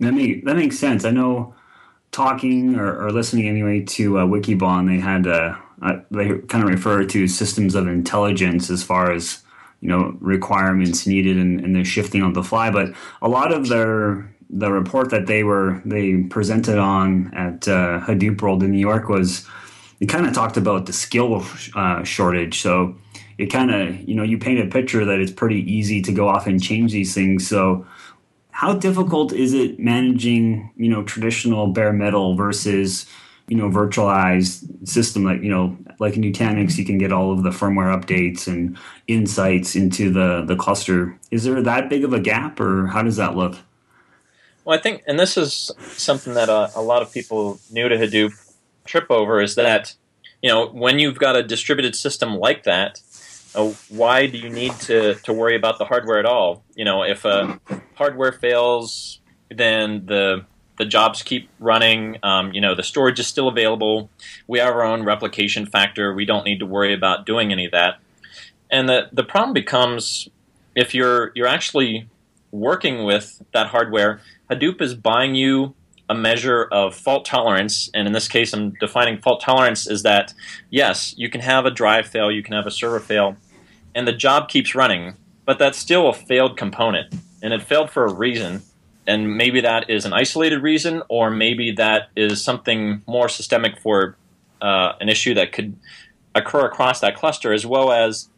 That 0.00 0.12
make, 0.12 0.44
that 0.44 0.56
makes 0.56 0.78
sense. 0.78 1.04
I 1.04 1.10
know 1.10 1.54
talking 2.12 2.76
or, 2.76 3.06
or 3.06 3.10
listening 3.10 3.48
anyway 3.48 3.80
to 3.80 4.18
uh, 4.18 4.26
Wikibon, 4.26 4.86
they 4.86 5.00
had 5.00 5.26
uh, 5.26 5.56
they 6.10 6.38
kind 6.46 6.64
of 6.64 6.70
refer 6.70 7.04
to 7.04 7.28
systems 7.28 7.74
of 7.74 7.88
intelligence 7.88 8.70
as 8.70 8.82
far 8.82 9.12
as 9.12 9.42
you 9.80 9.88
know 9.88 10.16
requirements 10.20 11.06
needed 11.06 11.36
and, 11.36 11.60
and 11.60 11.74
they're 11.74 11.84
shifting 11.84 12.22
on 12.22 12.32
the 12.32 12.42
fly. 12.42 12.70
But 12.70 12.92
a 13.22 13.28
lot 13.28 13.52
of 13.52 13.68
their 13.68 14.32
the 14.50 14.70
report 14.72 15.10
that 15.10 15.26
they 15.26 15.44
were 15.44 15.82
they 15.84 16.22
presented 16.24 16.78
on 16.78 17.32
at 17.34 17.68
uh, 17.68 18.00
Hadoop 18.00 18.40
World 18.40 18.62
in 18.62 18.70
New 18.70 18.78
York 18.78 19.08
was 19.08 19.46
it 20.00 20.06
kind 20.06 20.26
of 20.26 20.32
talked 20.32 20.56
about 20.56 20.86
the 20.86 20.92
skill 20.92 21.44
uh, 21.74 22.02
shortage. 22.04 22.60
So 22.60 22.96
it 23.36 23.46
kind 23.46 23.70
of, 23.70 24.00
you 24.08 24.14
know, 24.14 24.22
you 24.22 24.38
paint 24.38 24.60
a 24.60 24.66
picture 24.66 25.04
that 25.04 25.20
it's 25.20 25.32
pretty 25.32 25.60
easy 25.70 26.02
to 26.02 26.12
go 26.12 26.28
off 26.28 26.46
and 26.46 26.62
change 26.62 26.92
these 26.92 27.14
things. 27.14 27.46
So 27.46 27.86
how 28.50 28.74
difficult 28.74 29.32
is 29.32 29.54
it 29.54 29.78
managing, 29.78 30.72
you 30.76 30.88
know, 30.88 31.02
traditional 31.04 31.68
bare 31.68 31.92
metal 31.92 32.34
versus, 32.34 33.06
you 33.48 33.56
know, 33.56 33.68
virtualized 33.68 34.88
system 34.88 35.24
like, 35.24 35.42
you 35.42 35.50
know, 35.50 35.76
like 36.00 36.16
in 36.16 36.22
Nutanix, 36.22 36.76
you 36.76 36.84
can 36.84 36.98
get 36.98 37.12
all 37.12 37.32
of 37.32 37.42
the 37.42 37.50
firmware 37.50 37.94
updates 37.96 38.46
and 38.46 38.76
insights 39.06 39.76
into 39.76 40.12
the, 40.12 40.44
the 40.46 40.56
cluster. 40.56 41.18
Is 41.30 41.44
there 41.44 41.62
that 41.62 41.88
big 41.88 42.04
of 42.04 42.12
a 42.12 42.20
gap 42.20 42.60
or 42.60 42.86
how 42.88 43.02
does 43.02 43.16
that 43.16 43.36
look? 43.36 43.56
Well, 44.68 44.78
I 44.78 44.82
think, 44.82 45.02
and 45.06 45.18
this 45.18 45.38
is 45.38 45.70
something 45.78 46.34
that 46.34 46.50
uh, 46.50 46.68
a 46.76 46.82
lot 46.82 47.00
of 47.00 47.10
people 47.10 47.58
new 47.72 47.88
to 47.88 47.96
Hadoop 47.96 48.32
trip 48.84 49.06
over 49.08 49.40
is 49.40 49.54
that 49.54 49.94
you 50.42 50.50
know 50.50 50.66
when 50.68 50.98
you've 50.98 51.18
got 51.18 51.36
a 51.36 51.42
distributed 51.42 51.96
system 51.96 52.34
like 52.34 52.64
that, 52.64 53.00
uh, 53.54 53.72
why 53.88 54.26
do 54.26 54.36
you 54.36 54.50
need 54.50 54.74
to 54.80 55.14
to 55.14 55.32
worry 55.32 55.56
about 55.56 55.78
the 55.78 55.86
hardware 55.86 56.18
at 56.18 56.26
all? 56.26 56.64
You 56.74 56.84
know, 56.84 57.02
if 57.02 57.24
a 57.24 57.58
hardware 57.94 58.30
fails, 58.30 59.20
then 59.50 60.04
the 60.04 60.44
the 60.76 60.84
jobs 60.84 61.22
keep 61.22 61.48
running. 61.58 62.18
Um, 62.22 62.52
you 62.52 62.60
know, 62.60 62.74
the 62.74 62.82
storage 62.82 63.18
is 63.18 63.26
still 63.26 63.48
available. 63.48 64.10
We 64.46 64.58
have 64.58 64.74
our 64.74 64.82
own 64.82 65.02
replication 65.02 65.64
factor. 65.64 66.12
We 66.12 66.26
don't 66.26 66.44
need 66.44 66.58
to 66.58 66.66
worry 66.66 66.92
about 66.92 67.24
doing 67.24 67.52
any 67.52 67.64
of 67.64 67.72
that. 67.72 68.00
And 68.70 68.86
the 68.86 69.08
the 69.14 69.24
problem 69.24 69.54
becomes 69.54 70.28
if 70.74 70.94
you're 70.94 71.32
you're 71.34 71.46
actually 71.46 72.10
working 72.50 73.04
with 73.04 73.42
that 73.52 73.68
hardware, 73.68 74.20
Hadoop 74.50 74.80
is 74.80 74.94
buying 74.94 75.34
you 75.34 75.74
a 76.08 76.14
measure 76.14 76.64
of 76.72 76.94
fault 76.94 77.24
tolerance, 77.26 77.90
and 77.92 78.06
in 78.06 78.12
this 78.14 78.28
case, 78.28 78.54
I'm 78.54 78.70
defining 78.74 79.18
fault 79.18 79.42
tolerance 79.42 79.86
is 79.86 80.02
that 80.04 80.32
yes, 80.70 81.14
you 81.18 81.28
can 81.28 81.42
have 81.42 81.66
a 81.66 81.70
drive 81.70 82.06
fail, 82.06 82.30
you 82.30 82.42
can 82.42 82.54
have 82.54 82.66
a 82.66 82.70
server 82.70 83.00
fail, 83.00 83.36
and 83.94 84.08
the 84.08 84.12
job 84.12 84.48
keeps 84.48 84.74
running, 84.74 85.14
but 85.44 85.58
that's 85.58 85.78
still 85.78 86.08
a 86.08 86.14
failed 86.14 86.56
component, 86.56 87.14
and 87.42 87.52
it 87.52 87.62
failed 87.62 87.90
for 87.90 88.04
a 88.04 88.12
reason. 88.12 88.62
And 89.06 89.38
maybe 89.38 89.62
that 89.62 89.88
is 89.88 90.04
an 90.04 90.12
isolated 90.12 90.62
reason, 90.62 91.02
or 91.08 91.30
maybe 91.30 91.72
that 91.72 92.10
is 92.14 92.44
something 92.44 93.02
more 93.06 93.28
systemic 93.30 93.78
for 93.78 94.16
uh, 94.60 94.92
an 95.00 95.08
issue 95.08 95.32
that 95.34 95.52
could 95.52 95.76
occur 96.34 96.66
across 96.66 97.00
that 97.00 97.16
cluster, 97.16 97.54
as 97.54 97.64
well 97.64 97.90
as 97.90 98.28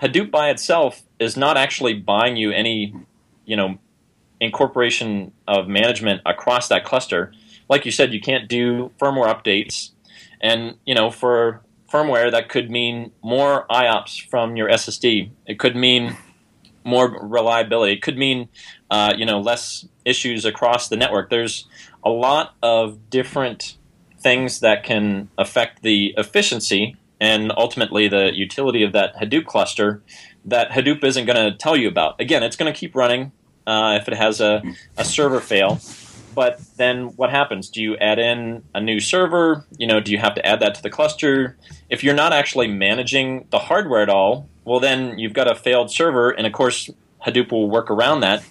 Hadoop 0.00 0.30
by 0.30 0.50
itself 0.50 1.02
is 1.18 1.36
not 1.36 1.56
actually 1.56 1.94
buying 1.94 2.36
you 2.36 2.52
any, 2.52 2.94
you 3.44 3.56
know, 3.56 3.78
incorporation 4.42 5.32
of 5.46 5.68
management 5.68 6.20
across 6.26 6.68
that 6.68 6.84
cluster. 6.84 7.32
Like 7.68 7.86
you 7.86 7.92
said, 7.92 8.12
you 8.12 8.20
can't 8.20 8.48
do 8.48 8.90
firmware 9.00 9.32
updates, 9.32 9.90
and 10.40 10.76
you 10.84 10.94
know 10.94 11.10
for 11.10 11.62
firmware 11.90 12.30
that 12.30 12.48
could 12.48 12.70
mean 12.70 13.12
more 13.22 13.66
IOPS 13.70 14.28
from 14.28 14.56
your 14.56 14.68
SSD. 14.68 15.30
It 15.46 15.58
could 15.58 15.76
mean 15.76 16.16
more 16.84 17.08
reliability. 17.22 17.92
It 17.92 18.02
could 18.02 18.18
mean 18.18 18.48
uh, 18.90 19.14
you 19.16 19.24
know 19.24 19.40
less 19.40 19.86
issues 20.04 20.44
across 20.44 20.88
the 20.88 20.96
network. 20.96 21.30
There's 21.30 21.66
a 22.04 22.10
lot 22.10 22.54
of 22.62 23.08
different 23.10 23.76
things 24.18 24.60
that 24.60 24.82
can 24.82 25.28
affect 25.38 25.82
the 25.82 26.14
efficiency 26.16 26.96
and 27.20 27.52
ultimately 27.56 28.08
the 28.08 28.30
utility 28.34 28.82
of 28.82 28.92
that 28.92 29.14
Hadoop 29.16 29.46
cluster 29.46 30.02
that 30.44 30.70
Hadoop 30.70 31.04
isn't 31.04 31.26
going 31.26 31.36
to 31.36 31.56
tell 31.56 31.76
you 31.76 31.86
about. 31.86 32.20
Again, 32.20 32.42
it's 32.42 32.56
going 32.56 32.72
to 32.72 32.76
keep 32.78 32.96
running 32.96 33.30
uh, 33.66 33.98
if 34.00 34.08
it 34.08 34.14
has 34.14 34.40
a, 34.40 34.62
a 34.96 35.04
server 35.04 35.40
fail. 35.40 35.80
But 36.34 36.60
then 36.76 37.08
what 37.16 37.30
happens? 37.30 37.68
Do 37.68 37.82
you 37.82 37.96
add 37.98 38.18
in 38.18 38.62
a 38.74 38.80
new 38.80 39.00
server? 39.00 39.66
You 39.76 39.86
know, 39.86 40.00
do 40.00 40.12
you 40.12 40.18
have 40.18 40.34
to 40.36 40.46
add 40.46 40.60
that 40.60 40.74
to 40.76 40.82
the 40.82 40.90
cluster? 40.90 41.56
If 41.90 42.02
you're 42.02 42.14
not 42.14 42.32
actually 42.32 42.68
managing 42.68 43.46
the 43.50 43.58
hardware 43.58 44.02
at 44.02 44.08
all, 44.08 44.48
well, 44.64 44.80
then 44.80 45.18
you've 45.18 45.34
got 45.34 45.50
a 45.50 45.54
failed 45.54 45.90
server, 45.90 46.30
and 46.30 46.46
of 46.46 46.52
course, 46.52 46.88
Hadoop 47.26 47.52
will 47.52 47.68
work 47.68 47.90
around 47.90 48.20
that. 48.20 48.44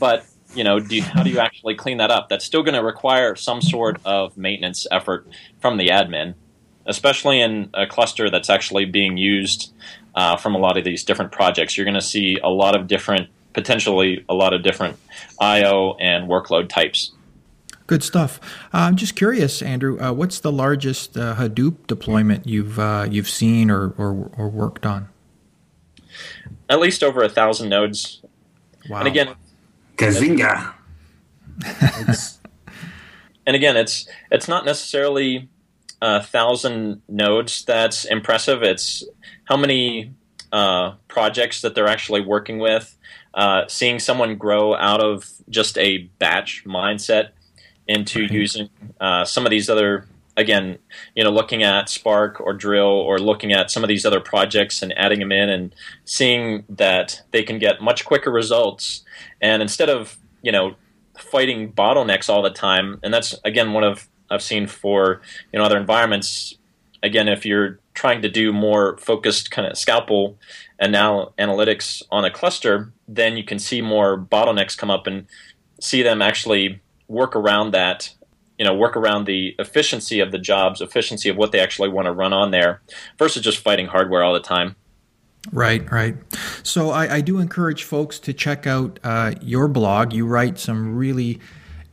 But 0.00 0.26
you 0.54 0.64
know, 0.64 0.80
do 0.80 0.96
you, 0.96 1.02
how 1.02 1.22
do 1.22 1.30
you 1.30 1.38
actually 1.38 1.74
clean 1.74 1.98
that 1.98 2.10
up? 2.10 2.28
That's 2.28 2.44
still 2.44 2.62
going 2.62 2.74
to 2.74 2.82
require 2.82 3.36
some 3.36 3.60
sort 3.60 4.00
of 4.04 4.36
maintenance 4.36 4.86
effort 4.90 5.26
from 5.60 5.76
the 5.76 5.88
admin, 5.88 6.34
especially 6.86 7.40
in 7.40 7.70
a 7.74 7.86
cluster 7.86 8.30
that's 8.30 8.48
actually 8.48 8.86
being 8.86 9.16
used 9.16 9.72
uh, 10.14 10.36
from 10.36 10.54
a 10.54 10.58
lot 10.58 10.78
of 10.78 10.84
these 10.84 11.04
different 11.04 11.32
projects. 11.32 11.76
You're 11.76 11.84
going 11.84 11.94
to 11.94 12.00
see 12.00 12.38
a 12.42 12.48
lot 12.48 12.74
of 12.74 12.88
different 12.88 13.28
potentially 13.58 14.24
a 14.28 14.34
lot 14.34 14.54
of 14.54 14.62
different 14.62 14.96
I/O 15.40 15.96
and 15.98 16.28
workload 16.28 16.68
types. 16.68 17.10
Good 17.88 18.04
stuff. 18.04 18.38
Uh, 18.72 18.86
I'm 18.86 18.94
just 18.94 19.16
curious, 19.16 19.62
Andrew. 19.62 19.98
Uh, 19.98 20.12
what's 20.12 20.38
the 20.38 20.52
largest 20.52 21.16
uh, 21.16 21.34
Hadoop 21.34 21.88
deployment 21.88 22.46
you've 22.46 22.78
uh, 22.78 23.08
you've 23.10 23.28
seen 23.28 23.68
or, 23.68 23.94
or, 23.98 24.30
or 24.36 24.48
worked 24.48 24.86
on? 24.86 25.08
At 26.68 26.78
least 26.78 27.02
over 27.02 27.24
a 27.24 27.28
thousand 27.28 27.68
nodes. 27.68 28.22
Wow. 28.88 29.00
And 29.00 29.08
again, 29.08 29.34
Kazinga. 29.96 30.74
and 33.46 33.56
again, 33.56 33.76
it's 33.76 34.06
it's 34.30 34.46
not 34.46 34.64
necessarily 34.64 35.48
a 36.00 36.22
thousand 36.22 37.02
nodes 37.08 37.64
that's 37.64 38.04
impressive. 38.04 38.62
It's 38.62 39.02
how 39.46 39.56
many 39.56 40.12
uh, 40.52 40.92
projects 41.08 41.62
that 41.62 41.74
they're 41.74 41.88
actually 41.88 42.20
working 42.20 42.58
with 42.58 42.96
uh, 43.34 43.64
seeing 43.68 43.98
someone 43.98 44.36
grow 44.36 44.74
out 44.74 45.00
of 45.00 45.30
just 45.48 45.78
a 45.78 45.98
batch 46.18 46.64
mindset 46.64 47.30
into 47.86 48.22
right. 48.22 48.30
using 48.30 48.68
uh, 49.00 49.24
some 49.24 49.46
of 49.46 49.50
these 49.50 49.70
other 49.70 50.06
again 50.36 50.78
you 51.16 51.24
know 51.24 51.30
looking 51.30 51.62
at 51.62 51.88
spark 51.88 52.40
or 52.40 52.52
drill 52.52 52.86
or 52.86 53.18
looking 53.18 53.52
at 53.52 53.70
some 53.70 53.82
of 53.82 53.88
these 53.88 54.06
other 54.06 54.20
projects 54.20 54.82
and 54.82 54.96
adding 54.96 55.18
them 55.18 55.32
in 55.32 55.48
and 55.48 55.74
seeing 56.04 56.64
that 56.68 57.22
they 57.32 57.42
can 57.42 57.58
get 57.58 57.82
much 57.82 58.04
quicker 58.04 58.30
results 58.30 59.02
and 59.40 59.60
instead 59.60 59.90
of 59.90 60.16
you 60.42 60.52
know 60.52 60.74
fighting 61.18 61.72
bottlenecks 61.72 62.28
all 62.28 62.40
the 62.40 62.50
time 62.50 63.00
and 63.02 63.12
that's 63.12 63.34
again 63.44 63.72
one 63.72 63.82
of 63.82 64.08
i've 64.30 64.42
seen 64.42 64.66
for 64.66 65.20
you 65.52 65.58
know 65.58 65.64
other 65.64 65.76
environments 65.76 66.54
again, 67.02 67.28
if 67.28 67.44
you're 67.46 67.78
trying 67.94 68.22
to 68.22 68.28
do 68.28 68.52
more 68.52 68.96
focused 68.98 69.50
kind 69.50 69.66
of 69.66 69.76
scalpel 69.76 70.38
and 70.78 70.92
now 70.92 71.32
analytics 71.38 72.02
on 72.10 72.24
a 72.24 72.30
cluster, 72.30 72.92
then 73.06 73.36
you 73.36 73.44
can 73.44 73.58
see 73.58 73.82
more 73.82 74.18
bottlenecks 74.18 74.76
come 74.76 74.90
up 74.90 75.06
and 75.06 75.26
see 75.80 76.02
them 76.02 76.22
actually 76.22 76.80
work 77.08 77.34
around 77.34 77.72
that 77.72 78.14
you 78.58 78.64
know 78.64 78.74
work 78.74 78.96
around 78.96 79.24
the 79.24 79.54
efficiency 79.58 80.20
of 80.20 80.30
the 80.32 80.38
jobs 80.38 80.80
efficiency 80.80 81.28
of 81.28 81.36
what 81.36 81.52
they 81.52 81.60
actually 81.60 81.88
want 81.88 82.06
to 82.06 82.12
run 82.12 82.32
on 82.32 82.50
there 82.50 82.82
versus 83.16 83.42
just 83.42 83.58
fighting 83.58 83.86
hardware 83.86 84.22
all 84.22 84.34
the 84.34 84.40
time 84.40 84.76
Right, 85.52 85.90
right. 85.90 86.16
So 86.62 86.90
I, 86.90 87.16
I, 87.16 87.20
do 87.20 87.38
encourage 87.38 87.84
folks 87.84 88.18
to 88.20 88.32
check 88.32 88.66
out 88.66 88.98
uh, 89.02 89.34
your 89.40 89.68
blog. 89.68 90.12
You 90.12 90.26
write 90.26 90.58
some 90.58 90.96
really 90.96 91.40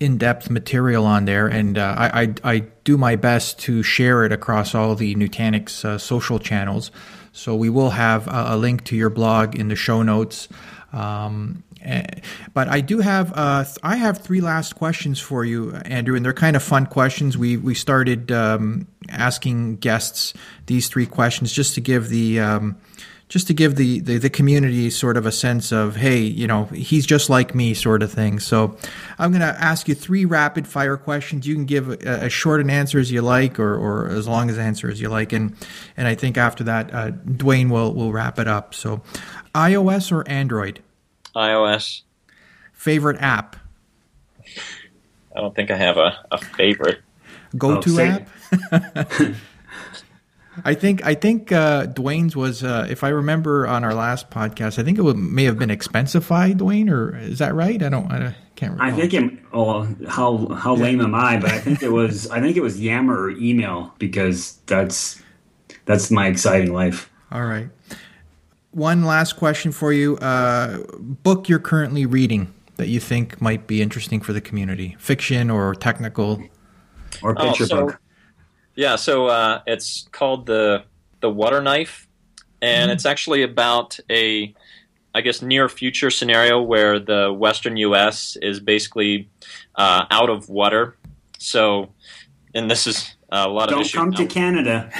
in-depth 0.06 0.52
material 0.52 1.06
on 1.06 1.26
there, 1.26 1.48
and 1.48 1.78
uh, 1.80 1.96
I, 1.98 2.22
I, 2.22 2.34
I, 2.44 2.60
do 2.84 2.96
my 2.96 3.16
best 3.16 3.58
to 3.58 3.82
share 3.82 4.26
it 4.26 4.32
across 4.32 4.76
all 4.76 4.94
the 4.94 5.16
Nutanix 5.16 5.84
uh, 5.84 5.98
social 5.98 6.38
channels. 6.38 6.92
So 7.32 7.56
we 7.56 7.72
will 7.72 7.90
have 7.90 8.28
a, 8.28 8.46
a, 8.50 8.58
link 8.58 8.84
to 8.86 8.96
your 8.96 9.10
blog 9.10 9.56
in 9.56 9.68
the 9.68 9.76
show 9.76 10.04
notes. 10.04 10.48
Um, 10.94 11.64
eh, 11.82 12.06
but 12.54 12.68
I 12.68 12.82
do 12.82 13.00
have 13.00 13.34
uh, 13.34 13.66
I 13.82 13.96
have 13.96 14.20
three 14.20 14.42
last 14.42 14.76
questions 14.76 15.20
for 15.20 15.44
you, 15.44 15.74
Andrew, 15.86 16.16
and 16.16 16.24
they're 16.24 16.34
kind 16.34 16.56
of 16.56 16.62
fun 16.62 16.86
questions. 16.86 17.38
We 17.38 17.58
we 17.58 17.74
started 17.74 18.32
um, 18.32 18.88
asking 19.10 19.78
guests 19.78 20.36
these 20.68 20.88
three 20.88 21.08
questions 21.08 21.52
just 21.52 21.74
to 21.76 21.82
give 21.82 22.10
the 22.10 22.40
um, 22.40 22.78
just 23.36 23.48
to 23.48 23.54
give 23.54 23.76
the, 23.76 24.00
the, 24.00 24.18
the 24.18 24.30
community 24.30 24.90
sort 24.90 25.18
of 25.18 25.26
a 25.26 25.32
sense 25.32 25.74
of 25.74 25.98
hey 25.98 26.20
you 26.20 26.48
know 26.48 26.64
he's 26.68 27.06
just 27.06 27.30
like 27.30 27.54
me 27.54 27.74
sort 27.74 28.02
of 28.02 28.10
thing. 28.10 28.40
So 28.40 28.78
i'm 29.20 29.32
going 29.32 29.42
to 29.42 29.62
ask 29.62 29.90
you 29.90 29.94
three 29.94 30.24
rapid 30.24 30.66
fire 30.66 30.96
questions. 30.96 31.46
You 31.46 31.54
can 31.54 31.66
give 31.66 32.02
as 32.04 32.32
short 32.32 32.62
an 32.62 32.70
answer 32.70 32.98
as 32.98 33.12
you 33.12 33.22
like 33.22 33.60
or, 33.60 33.76
or 33.76 34.08
as 34.08 34.26
long 34.26 34.50
as 34.50 34.58
answer 34.58 34.90
as 34.90 35.02
you 35.02 35.10
like. 35.10 35.34
And 35.34 35.54
and 35.98 36.08
i 36.08 36.16
think 36.16 36.38
after 36.38 36.64
that 36.64 36.94
uh, 36.94 37.12
dwayne 37.12 37.70
will 37.70 37.94
will 37.94 38.14
wrap 38.14 38.40
it 38.40 38.48
up. 38.48 38.74
So 38.74 39.02
ios 39.54 40.14
or 40.14 40.26
android? 40.30 40.82
ios. 41.36 42.04
Favorite 42.72 43.18
app? 43.20 43.58
I 45.36 45.42
don't 45.42 45.54
think 45.54 45.72
i 45.72 45.76
have 45.76 45.98
a, 45.98 46.18
a 46.32 46.38
favorite. 46.38 47.02
Go-to 47.58 48.00
oh, 48.00 48.22
app 48.72 49.36
I 50.64 50.74
think 50.74 51.06
I 51.06 51.16
think 51.16 51.52
uh, 51.52 51.88
Dwayne's 51.88 52.36
was, 52.36 52.64
uh, 52.64 52.88
if 52.90 53.04
I 53.04 53.10
remember 53.10 53.68
on 53.68 53.84
our 53.84 53.94
last 53.94 54.30
podcast, 54.30 54.80
I 54.80 54.84
think 54.84 54.98
it 54.98 55.02
would, 55.02 55.18
may 55.18 55.44
have 55.44 55.60
been 55.60 55.70
Expensify, 55.70 56.54
Dwayne, 56.54 56.90
or 56.90 57.18
is 57.18 57.40
that 57.40 57.54
right? 57.54 57.82
I 57.82 57.90
don't, 57.90 58.12
I 58.12 58.36
can't 58.56 58.74
remember. 58.74 58.84
I 58.84 58.92
think 58.92 59.14
it. 59.14 59.40
Oh, 59.52 59.88
how 60.08 60.48
how 60.56 60.76
lame 60.76 61.02
am 61.02 61.14
I? 61.14 61.40
But 61.40 61.52
I 61.52 61.60
think 61.60 61.84
it 61.84 61.90
was. 61.92 62.30
I 62.30 62.40
think 62.40 62.56
it 62.56 62.62
was 62.62 62.80
Yammer 62.80 63.20
or 63.20 63.32
email 63.32 63.94
because 64.00 64.58
that's 64.66 65.22
that's 65.86 66.10
my 66.12 66.28
exciting 66.28 66.74
life. 66.74 67.12
All 67.32 67.46
right. 67.46 67.70
One 68.72 69.04
last 69.04 69.34
question 69.34 69.72
for 69.72 69.92
you: 69.92 70.18
uh, 70.18 70.80
book 71.00 71.50
you're 71.50 71.60
currently 71.60 72.06
reading 72.06 72.54
that 72.78 72.88
you 72.88 73.00
think 73.00 73.42
might 73.42 73.68
be 73.68 73.82
interesting 73.82 74.22
for 74.22 74.34
the 74.34 74.42
community, 74.42 74.96
fiction 75.00 75.50
or 75.50 75.76
technical, 75.76 76.42
or 77.22 77.36
picture 77.36 77.64
oh, 77.64 77.68
so- 77.68 77.86
book. 77.88 78.02
Yeah, 78.76 78.98
so 78.98 79.28
uh, 79.28 79.62
it's 79.66 80.08
called 80.12 80.46
the 80.46 80.84
the 81.22 81.30
Water 81.30 81.62
Knife, 81.62 82.08
and 82.62 82.90
mm 82.90 82.94
it's 82.94 83.06
actually 83.06 83.42
about 83.44 84.00
a, 84.10 84.54
I 85.14 85.22
guess, 85.22 85.42
near 85.42 85.70
future 85.70 86.12
scenario 86.12 86.62
where 86.62 87.00
the 87.00 87.34
Western 87.34 87.78
U.S. 87.78 88.38
is 88.42 88.60
basically 88.60 89.30
uh, 89.76 90.06
out 90.12 90.30
of 90.30 90.50
water. 90.50 90.96
So, 91.38 91.90
and 92.54 92.70
this 92.70 92.88
is 92.88 93.16
a 93.30 93.48
lot 93.48 93.70
Don't 93.70 93.82
of 93.82 93.92
Don't 93.92 93.94
come 93.94 94.10
now. 94.12 94.18
to 94.18 94.26
Canada. 94.26 94.92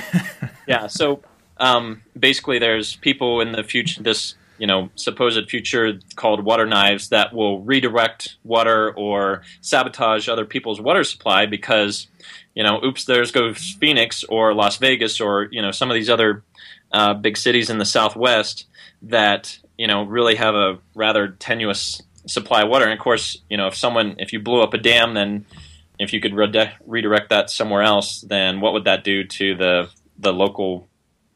yeah, 0.68 0.88
so 0.88 1.22
um, 1.58 2.02
basically, 2.18 2.60
there's 2.60 2.96
people 2.98 3.42
in 3.42 3.52
the 3.52 3.64
future. 3.64 4.02
This 4.02 4.36
you 4.58 4.68
know 4.68 4.90
supposed 4.96 5.50
future 5.50 6.00
called 6.16 6.44
water 6.44 6.66
knives 6.66 7.10
that 7.10 7.34
will 7.34 7.62
redirect 7.62 8.38
water 8.44 8.94
or 8.96 9.44
sabotage 9.62 10.30
other 10.30 10.46
people's 10.46 10.80
water 10.80 11.04
supply 11.04 11.46
because 11.46 12.08
you 12.56 12.64
know, 12.64 12.82
oops, 12.84 13.04
there's 13.04 13.32
goes 13.32 13.76
Phoenix 13.80 14.24
or 14.24 14.54
Las 14.54 14.78
Vegas 14.78 15.20
or 15.20 15.50
you 15.52 15.62
know 15.62 15.72
some 15.72 15.92
of 15.92 15.96
these 15.96 16.10
other 16.10 16.44
uh, 16.92 17.14
big 17.14 17.38
cities 17.38 17.70
in 17.70 17.78
the 17.78 17.86
Southwest 17.86 18.66
that 19.04 19.60
you 19.78 19.88
know 19.88 20.04
really 20.04 20.36
have 20.36 20.56
a 20.56 20.80
rather 20.96 21.28
tenuous 21.28 22.02
supply 22.26 22.64
of 22.64 22.70
water. 22.70 22.86
And 22.86 22.94
of 22.94 23.00
course, 23.00 23.38
you 23.50 23.58
know, 23.58 23.68
if 23.68 23.76
someone 23.76 24.16
if 24.20 24.32
you 24.32 24.40
blew 24.40 24.62
up 24.62 24.74
a 24.74 24.78
dam, 24.78 25.14
then 25.14 25.46
if 26.00 26.14
you 26.14 26.22
could 26.22 26.34
re- 26.34 26.74
redirect 26.86 27.30
that 27.30 27.50
somewhere 27.50 27.84
else, 27.84 28.22
then 28.22 28.62
what 28.62 28.74
would 28.74 28.86
that 28.86 29.04
do 29.04 29.26
to 29.26 29.56
the 29.56 29.90
the 30.18 30.32
local 30.32 30.88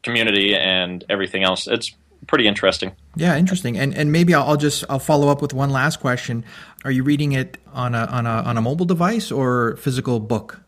community 0.02 0.56
and 0.56 1.04
everything 1.10 1.44
else? 1.44 1.66
It's 1.66 1.94
pretty 2.26 2.46
interesting. 2.46 2.92
Yeah, 3.16 3.36
interesting. 3.36 3.78
And 3.78 3.94
and 3.94 4.12
maybe 4.12 4.34
I'll, 4.34 4.44
I'll, 4.44 4.56
just 4.56 4.84
I'll 4.88 4.98
follow 4.98 5.28
up 5.28 5.42
with 5.42 5.52
one 5.52 5.70
last 5.70 6.00
question. 6.00 6.44
Are 6.84 6.90
you 6.90 7.02
reading 7.02 7.32
it 7.32 7.58
on 7.72 7.94
a 7.94 8.06
on 8.06 8.26
a 8.26 8.42
on 8.42 8.56
a 8.56 8.62
mobile 8.62 8.86
device 8.86 9.30
or 9.30 9.76
physical 9.76 10.20
book? 10.20 10.60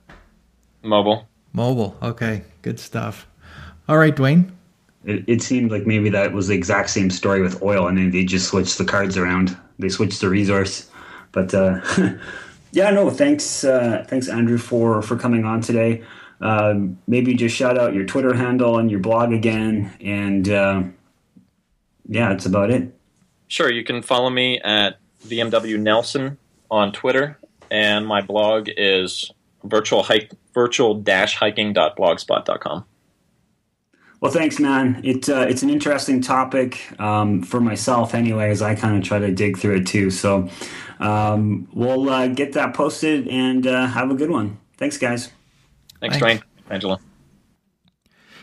Mobile. 0.82 1.28
Mobile. 1.52 1.96
Okay. 2.02 2.42
Good 2.62 2.80
stuff. 2.80 3.26
All 3.88 3.98
right, 3.98 4.14
Dwayne. 4.14 4.50
It, 5.04 5.24
it, 5.26 5.42
seemed 5.42 5.72
like 5.72 5.84
maybe 5.84 6.08
that 6.10 6.32
was 6.32 6.46
the 6.46 6.54
exact 6.54 6.90
same 6.90 7.10
story 7.10 7.42
with 7.42 7.60
oil, 7.60 7.88
and 7.88 7.98
then 7.98 8.12
they 8.12 8.24
just 8.24 8.48
switched 8.48 8.78
the 8.78 8.84
cards 8.84 9.16
around. 9.16 9.56
They 9.80 9.88
switched 9.88 10.20
the 10.20 10.28
resource. 10.28 10.88
But 11.32 11.52
uh, 11.52 11.80
yeah, 12.72 12.90
no, 12.90 13.10
thanks, 13.10 13.64
uh, 13.64 14.04
thanks, 14.06 14.28
Andrew, 14.28 14.58
for 14.58 15.02
for 15.02 15.16
coming 15.16 15.44
on 15.44 15.60
today. 15.60 16.04
Uh, 16.40 16.74
maybe 17.08 17.34
just 17.34 17.56
shout 17.56 17.78
out 17.78 17.94
your 17.94 18.04
Twitter 18.04 18.34
handle 18.34 18.78
and 18.78 18.90
your 18.90 19.00
blog 19.00 19.32
again, 19.32 19.92
and 20.00 20.48
uh, 20.48 20.82
yeah, 22.12 22.28
that's 22.28 22.46
about 22.46 22.70
it. 22.70 22.94
Sure, 23.48 23.70
you 23.70 23.84
can 23.84 24.02
follow 24.02 24.30
me 24.30 24.60
at 24.60 24.98
VMW 25.26 25.78
Nelson 25.78 26.38
on 26.70 26.92
Twitter, 26.92 27.38
and 27.70 28.06
my 28.06 28.20
blog 28.20 28.68
is 28.76 29.30
virtual 29.64 30.02
hike 30.02 30.32
virtual-hiking.blogspot.com. 30.54 32.84
Well, 34.20 34.30
thanks, 34.30 34.60
man. 34.60 35.00
It, 35.02 35.28
uh, 35.28 35.46
it's 35.48 35.62
an 35.62 35.70
interesting 35.70 36.20
topic 36.20 37.00
um, 37.00 37.42
for 37.42 37.60
myself, 37.60 38.14
anyway, 38.14 38.50
as 38.50 38.62
I 38.62 38.74
kind 38.74 38.96
of 38.96 39.02
try 39.02 39.18
to 39.18 39.32
dig 39.32 39.58
through 39.58 39.76
it 39.76 39.86
too. 39.86 40.10
So 40.10 40.48
um, 41.00 41.68
we'll 41.72 42.08
uh, 42.08 42.28
get 42.28 42.52
that 42.52 42.74
posted 42.74 43.26
and 43.28 43.66
uh, 43.66 43.86
have 43.86 44.10
a 44.10 44.14
good 44.14 44.30
one. 44.30 44.58
Thanks, 44.76 44.98
guys. 44.98 45.30
Thanks, 46.00 46.18
Thanks. 46.18 46.42
Dwayne. 46.42 46.44
Angelo. 46.70 47.00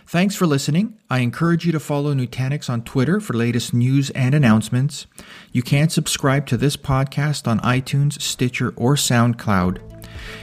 Thanks 0.10 0.36
for 0.36 0.48
listening. 0.48 0.98
I 1.08 1.20
encourage 1.20 1.68
you 1.68 1.72
to 1.72 1.80
follow 1.80 2.16
Nutanix 2.16 2.68
on 2.68 2.82
Twitter 2.82 3.20
for 3.20 3.36
latest 3.36 3.76
news 3.76 4.10
and 4.10 4.34
announcements. 4.34 5.06
You 5.52 5.62
can 5.62 5.88
subscribe 5.90 6.48
to 6.48 6.58
this 6.58 6.76
podcast 6.76 7.48
on 7.48 7.60
iTunes, 7.60 8.20
Stitcher, 8.20 8.74
or 8.76 8.96
SoundCloud. 8.96 9.78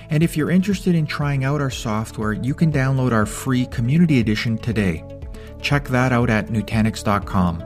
And 0.09 0.23
if 0.23 0.37
you're 0.37 0.53
interested 0.53 0.95
in 0.95 1.05
trying 1.05 1.43
out 1.43 1.61
our 1.61 1.71
software, 1.71 2.33
you 2.33 2.55
can 2.55 2.71
download 2.71 3.11
our 3.11 3.27
free 3.27 3.67
community 3.67 4.21
edition 4.21 4.57
today. 4.57 5.03
Check 5.61 5.89
that 5.89 6.13
out 6.13 6.31
at 6.31 6.47
Nutanix.com. 6.47 7.65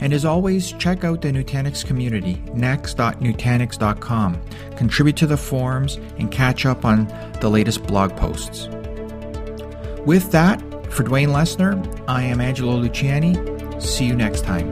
And 0.00 0.14
as 0.14 0.24
always, 0.24 0.72
check 0.72 1.04
out 1.04 1.20
the 1.20 1.28
Nutanix 1.28 1.84
community, 1.84 2.42
next.nutanix.com. 2.54 4.40
Contribute 4.78 5.16
to 5.18 5.26
the 5.26 5.36
forums 5.36 5.96
and 6.18 6.30
catch 6.30 6.64
up 6.64 6.86
on 6.86 7.06
the 7.42 7.50
latest 7.50 7.82
blog 7.86 8.16
posts. 8.16 8.66
With 10.06 10.30
that, 10.32 10.62
for 10.90 11.04
Dwayne 11.04 11.28
Lessner, 11.28 12.04
I 12.08 12.22
am 12.22 12.40
Angelo 12.40 12.80
Luciani. 12.80 13.80
See 13.80 14.04
you 14.04 14.16
next 14.16 14.44
time. 14.44 14.68